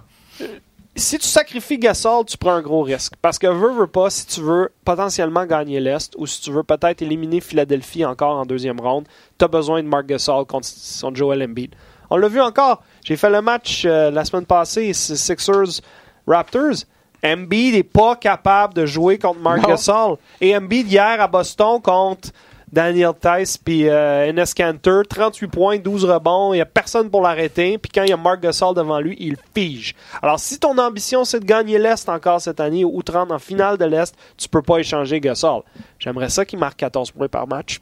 [0.95, 3.15] Si tu sacrifies Gasol, tu prends un gros risque.
[3.23, 6.63] Parce que veux, veux pas, si tu veux potentiellement gagner l'Est ou si tu veux
[6.63, 11.15] peut-être éliminer Philadelphie encore en deuxième ronde, tu as besoin de Mark Gasol contre son
[11.15, 11.75] Joel Embiid.
[12.11, 12.83] On l'a vu encore.
[13.05, 15.81] J'ai fait le match euh, la semaine passée, c'est Sixers
[16.27, 16.85] Raptors.
[17.25, 19.69] Embiid n'est pas capable de jouer contre Mark Non.
[19.69, 20.17] Gasol.
[20.43, 22.29] Et Embiid hier à Boston contre
[22.73, 27.21] Daniel Tice puis euh, Enes Kanter, 38 points, 12 rebonds, il n'y a personne pour
[27.21, 29.95] l'arrêter, puis quand il y a Mark Gasol devant lui, il fige.
[30.23, 33.39] Alors si ton ambition c'est de gagner l'Est encore cette année ou te rendre en
[33.39, 35.63] finale de l'Est, tu peux pas échanger Gasol.
[35.99, 37.81] J'aimerais ça qu'il marque 14 points par match.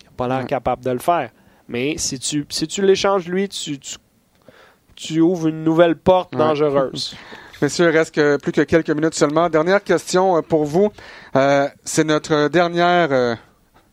[0.00, 1.30] Il n'a pas l'air capable de le faire.
[1.68, 3.96] Mais si tu, si tu l'échanges lui, tu, tu,
[4.94, 6.38] tu ouvres une nouvelle porte Ouais.
[6.38, 7.14] dangereuse.
[7.62, 9.48] Messieurs, il reste que- plus que quelques minutes seulement.
[9.48, 10.90] Dernière question euh, pour vous.
[11.34, 13.34] Euh, c'est notre dernière euh,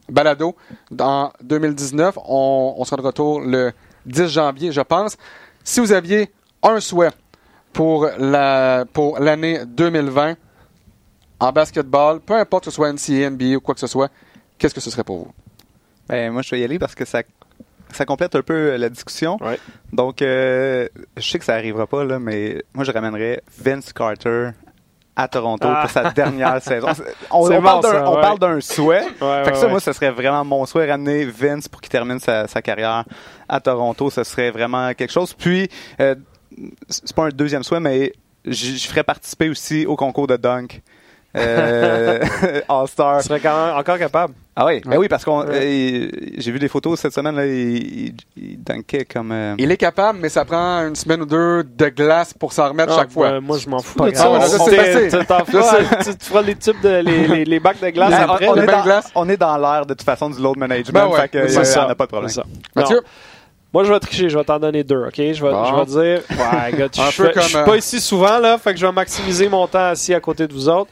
[0.10, 0.56] balado
[1.00, 2.18] en 2019.
[2.26, 3.72] On, on sera de retour le
[4.06, 5.18] 10 janvier, je pense.
[5.64, 6.32] Si vous aviez
[6.62, 7.12] un souhait
[7.72, 10.36] pour la pour l'année 2020
[11.40, 14.10] en basketball, peu importe que ce soit NCAA, NBA ou quoi que ce soit,
[14.58, 15.32] qu'est-ce que ce serait pour vous?
[16.08, 17.22] Ben, moi, je vais y aller parce que ça,
[17.92, 19.38] ça complète un peu la discussion.
[19.42, 19.60] Ouais.
[19.92, 20.88] Donc, euh,
[21.18, 24.52] je sais que ça arrivera pas, là, mais moi, je ramènerais Vince Carter
[25.16, 25.82] à Toronto Ah.
[25.82, 26.88] pour sa dernière saison.
[27.30, 28.22] On, on bon, parle d'un- ça, on ouais.
[28.22, 29.06] parle d'un souhait.
[29.22, 32.20] Ouais, Fait que ça, moi, ce serait vraiment mon souhait, ramener Vince pour qu'il termine
[32.20, 33.06] sa, sa carrière
[33.48, 34.10] à Toronto.
[34.10, 35.34] Ce serait vraiment quelque chose.
[35.34, 36.16] Puis, euh,
[36.90, 38.14] c'est pas un deuxième souhait, mais
[38.46, 40.82] je je ferais participer aussi au concours de dunk.
[41.36, 42.20] Euh,
[42.70, 43.22] All-Star.
[43.22, 44.34] Tu serais quand même encore capable.
[44.56, 45.48] Ah oui, ben oui, parce qu'on Ouais.
[45.52, 46.08] euh,
[46.38, 49.78] j'ai vu des photos cette semaine là, il, il, il dunkait comme euh, Il est
[49.78, 53.12] capable, mais ça prend une semaine ou deux de glace pour s'en remettre Ah, chaque
[53.12, 53.32] fois.
[53.32, 53.98] ben, moi, je m'en fous.
[53.98, 54.46] pas de grave.
[54.46, 54.58] ça.
[55.28, 55.52] Ah, tu
[56.24, 58.48] feras, tu- les tubes de les, les, les bacs de glace Ben, après.
[58.48, 59.12] on, est dans, glace.
[59.16, 61.58] on est dans l'air de toute façon du load management, Ben ouais, fait que c'est
[61.60, 61.86] euh, ça.
[61.86, 62.32] on n'a pas de problème.
[62.76, 63.02] Mathieu?
[63.74, 64.30] Moi, je vais tricher.
[64.30, 65.16] Je vais t'en donner deux, OK?
[65.18, 65.66] Je vais, Bon.
[65.66, 65.86] je vais
[66.20, 66.24] dire...
[66.30, 69.66] Ouais, gars, je je suis pas ici souvent, là, fait que je vais maximiser mon
[69.68, 70.92] temps assis à côté de vous autres.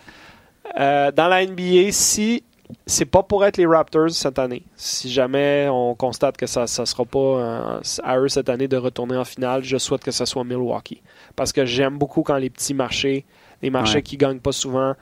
[0.79, 2.43] Euh, dans la NBA, si
[2.85, 6.85] c'est pas pour être les Raptors cette année, si jamais on constate que ça ne
[6.85, 10.23] sera pas euh, à eux cette année de retourner en finale, je souhaite que ce
[10.25, 11.01] soit Milwaukee.
[11.35, 13.25] Parce que j'aime beaucoup quand les petits marchés,
[13.61, 14.01] les marchés Ouais.
[14.03, 14.93] qui gagnent pas souvent,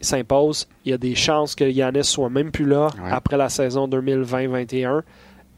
[0.00, 0.66] s'imposent.
[0.84, 3.10] Il y a des chances que Yanis soit même plus là Ouais.
[3.10, 5.02] après la saison 2020-21.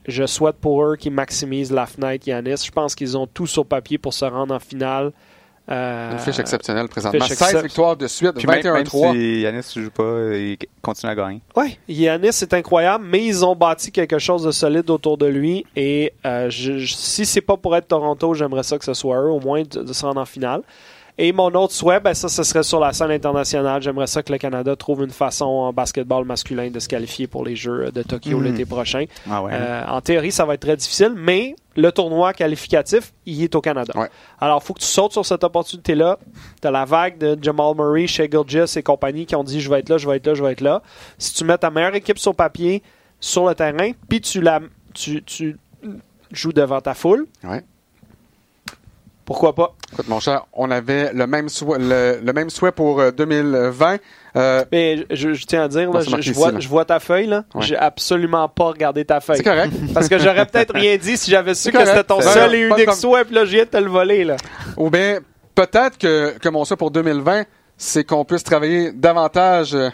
[0.09, 2.65] Je souhaite pour eux qu'ils maximisent la fenêtre Yanis.
[2.67, 5.13] Je pense qu'ils ont tout sur papier pour se rendre en finale.
[5.71, 7.25] Euh, Une fiche exceptionnelle présentement.
[7.25, 9.13] fiche 16 excep- victoires de suite, Puis même, même 21-3.
[9.13, 11.41] si Yanis ne joue pas, il continue à gagner.
[11.57, 15.65] Oui, Yanis c'est incroyable, mais ils ont bâti quelque chose de solide autour de lui.
[15.77, 19.17] Et euh, je- je- si c'est pas pour être Toronto, j'aimerais ça que ce soit
[19.21, 20.63] eux, au moins de, de se rendre en finale.
[21.19, 23.83] Et mon autre souhait, ben ça, ce serait sur la scène internationale.
[23.83, 27.45] J'aimerais ça que le Canada trouve une façon en basketball masculin de se qualifier pour
[27.45, 28.45] les Jeux de Tokyo Mhm.
[28.45, 29.05] l'été prochain.
[29.31, 29.53] Ah ouais.
[29.53, 33.61] Euh, en théorie, ça va être très difficile, mais le tournoi qualificatif, il est au
[33.61, 33.93] Canada.
[33.95, 34.09] Ouais.
[34.41, 36.19] Alors, il faut que tu sautes sur cette opportunité-là.
[36.63, 39.69] Tu as la vague de Jamal Murray, Shea Gilgis et compagnie qui ont dit je
[39.69, 40.83] vais être là, je vais être là, je vais être là.
[41.19, 42.83] Si tu mets ta meilleure équipe sur papier,
[43.21, 44.61] sur le terrain, puis tu, la,
[44.95, 45.59] tu, tu
[46.31, 47.63] joues devant ta foule, Ouais.
[49.33, 49.75] Pourquoi pas?
[49.95, 53.97] Écoute, mon cher, on avait le même souhait, le, le même souhait pour euh, 2020.
[54.37, 56.61] Euh, Mais je, je tiens à dire, là, je, ici, vois, là.
[56.61, 57.29] je vois ta feuille.
[57.29, 57.45] là.
[57.55, 57.63] Ouais.
[57.63, 59.39] J'ai absolument pas regardé ta feuille.
[59.39, 59.73] c'est correct.
[59.95, 62.93] Parce que j'aurais peut-être rien dit si j'avais su que c'était ton seul et unique
[62.93, 64.25] souhait, puis là, je viens de te le voler.
[64.25, 64.37] Là.
[64.77, 65.21] Ou bien,
[65.55, 67.45] peut-être que, que mon souhait pour 2020,
[67.79, 69.89] c'est qu'on puisse travailler davantage euh,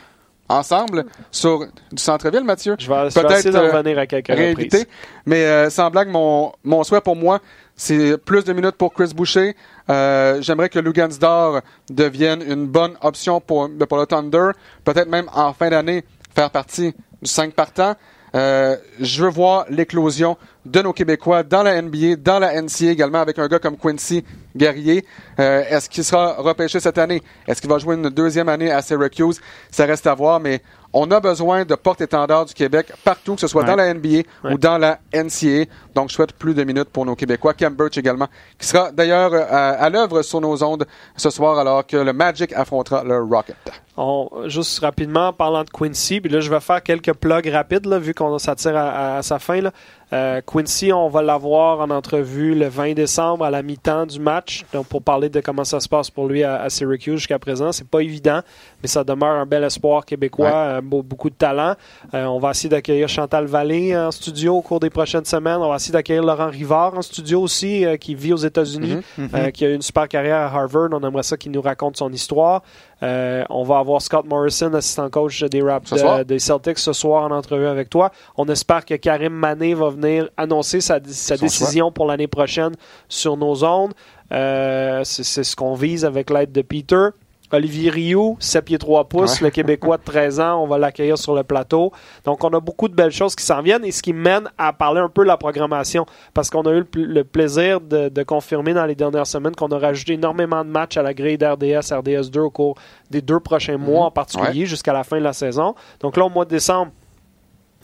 [0.49, 1.61] ensemble sur
[1.93, 2.74] du centre-ville, Mathieu.
[2.78, 4.86] Je vais, Peut-être, essayer de euh, revenir à quelques reprises.
[5.26, 7.41] Mais euh, sans blague, mon, mon souhait pour moi,
[7.79, 9.55] c'est plus de minutes pour Chris Boucher.
[9.89, 14.51] Euh, J'aimerais que Lugansdor devienne une bonne option pour, le Thunder.
[14.85, 16.05] Peut-être même en fin d'année
[16.35, 17.95] faire partie du 5 partant.
[18.35, 23.20] Euh, je veux voir l'éclosion de nos Québécois dans la NBA, dans la NCA également,
[23.20, 24.24] avec un gars comme Quincy
[24.57, 25.05] Guerrier.
[25.39, 27.22] Euh, Est-ce qu'il sera repêché cette année?
[27.47, 29.41] Est-ce qu'il va jouer une deuxième année à Syracuse?
[29.70, 30.62] Ça reste à voir, mais
[30.93, 33.68] on a besoin de porte-étendard du Québec partout, que ce soit Ouais.
[33.68, 34.09] dans la NBA
[34.45, 34.53] Ouais.
[34.53, 35.66] ou dans la NCA.
[35.95, 37.53] Donc, je souhaite plus de minutes pour nos Québécois.
[37.55, 38.28] Cam Birch également,
[38.59, 40.86] qui sera d'ailleurs euh, à, à l'œuvre sur nos ondes
[41.16, 43.57] ce soir, alors que le Magic affrontera le Rocket.
[44.01, 47.86] On- juste rapidement, en parlant de Quincy, puis là, je vais faire quelques plugs rapides,
[47.86, 49.61] là, vu qu'on s'attire à, à sa fin.
[49.61, 49.72] Là.
[50.12, 54.64] Euh, Quincy, on va l'avoir en entrevue le 20 décembre à la mi-temps du match,
[54.72, 57.72] donc pour parler de comment ça se passe pour lui à, à Syracuse jusqu'à présent.
[57.72, 58.40] C'est pas évident,
[58.82, 60.53] mais ça demeure un bel espoir québécois, Ouais.
[60.55, 61.74] euh, beau- beaucoup de talent.
[62.14, 65.59] Euh, on va essayer d'accueillir Chantal Vallée en studio au cours des prochaines semaines.
[65.61, 69.28] On va essayer d'accueillir Laurent Rivard en studio aussi, qui vit aux États-Unis, Mhm.
[69.34, 70.88] euh, qui a eu une super carrière à Harvard.
[70.92, 72.62] On aimerait ça qu'il nous raconte son histoire.
[73.03, 77.24] Euh, on va avoir Scott Morrison, assistant coach des Raps de- des Celtics, ce soir
[77.24, 78.11] en entrevue avec toi.
[78.36, 82.72] On espère que Karim Mané va venir annoncer sa, décision pour l'année prochaine
[83.09, 83.92] sur nos ondes.
[84.32, 87.09] Euh, c'est ce qu'on vise avec l'aide de Peter.
[87.51, 89.46] Olivier Rioux, 7 pieds 3 pouces, Ouais.
[89.46, 91.92] le Québécois de 13 ans, on va l'accueillir sur le plateau.
[92.24, 94.72] Donc, on a beaucoup de belles choses qui s'en viennent et ce qui mène à
[94.74, 98.11] parler un peu de la programmation parce qu'on a eu le, pl- le plaisir de,
[98.11, 101.38] de confirmer dans les dernières semaines qu'on a rajouté énormément de matchs à la grille
[101.38, 102.74] d'RDS, RDS2 au cours
[103.11, 105.74] des deux prochains mois en particulier jusqu'à la fin de la saison.
[106.01, 106.92] Donc là, au mois de décembre,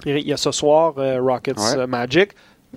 [0.07, 1.79] Il y a ce soir euh, Rockets Ouais.
[1.79, 2.33] euh, Magic.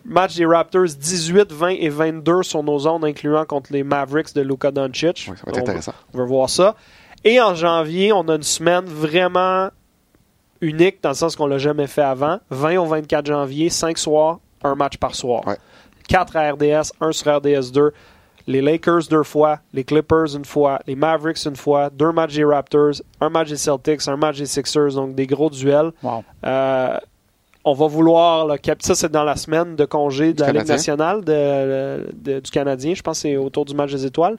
[0.05, 4.41] Match des Raptors 18, 20 et 22 sur nos zones, incluant contre les Mavericks de
[4.41, 5.27] Luka Doncic.
[5.29, 5.93] Oui, ça va être On intéressant.
[6.13, 6.75] on veut voir ça.
[7.23, 9.69] Et en janvier, on a une semaine vraiment
[10.61, 12.39] unique dans le sens qu'on l'a jamais fait avant.
[12.49, 15.45] 20 au 24 janvier, 5 soirs, un match par soir.
[15.47, 15.57] Ouais.
[16.07, 17.91] 4 à RDS, 1 sur RDS 2.
[18.49, 22.45] Les Lakers deux fois, les Clippers une fois, les Mavericks une fois, deux matchs des
[22.45, 25.91] Raptors, un match des Celtics, un match des Sixers, donc des gros duels.
[26.01, 26.23] Wow.
[26.45, 26.97] Euh,
[27.69, 30.67] on va vouloir, cap- ça c'est dans la semaine de congé de Du la Ligue
[30.67, 34.37] nationale de- de- du Canadien, je pense que c'est autour du match des étoiles.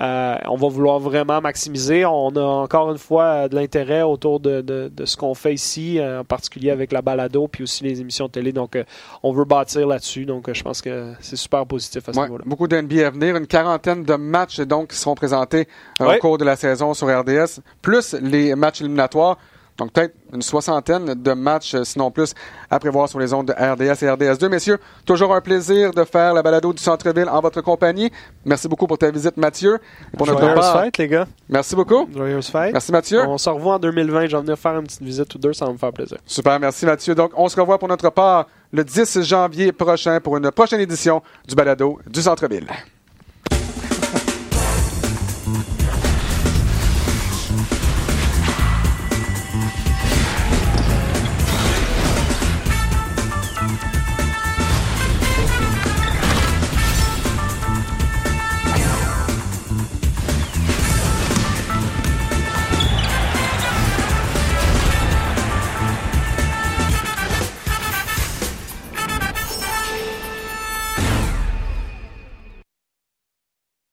[0.00, 2.04] Euh, on va vouloir vraiment maximiser.
[2.04, 5.54] On a encore une fois euh, de l'intérêt autour de, de- de ce qu'on fait
[5.54, 8.50] ici, euh, en particulier avec la balado, puis aussi les émissions de télé.
[8.50, 8.82] Donc, euh,
[9.22, 10.26] on veut bâtir là-dessus.
[10.26, 12.42] Donc, euh, je pense que c'est super positif à ce Ouais, niveau-là.
[12.44, 15.68] beaucoup de NBA à venir, une quarantaine de matchs donc qui seront présentés
[16.00, 16.16] Ouais.
[16.16, 19.38] au cours de la saison sur RDS, plus les matchs éliminatoires.
[19.78, 22.32] Donc peut-être une soixantaine de matchs, euh, sinon plus,
[22.70, 24.48] à prévoir sur les ondes de RDS et RDS2.
[24.48, 28.10] Messieurs, toujours un plaisir de faire la balado du centre-ville en votre compagnie.
[28.44, 29.78] Merci beaucoup pour ta visite, Mathieu.
[30.12, 31.26] Et pour notre Joyeuse fête, les gars.
[31.48, 32.08] merci beaucoup.
[32.14, 32.72] Joyeuse fête.
[32.72, 33.22] Merci Mathieu.
[33.26, 34.26] On se revoit en 2020.
[34.26, 36.18] Je vais venir faire une petite visite ou deux, ça va me faire plaisir.
[36.24, 37.14] Super, merci Mathieu.
[37.14, 41.22] Donc on se revoit pour notre part le 10 janvier prochain pour une prochaine édition
[41.48, 42.66] du balado du centre-ville.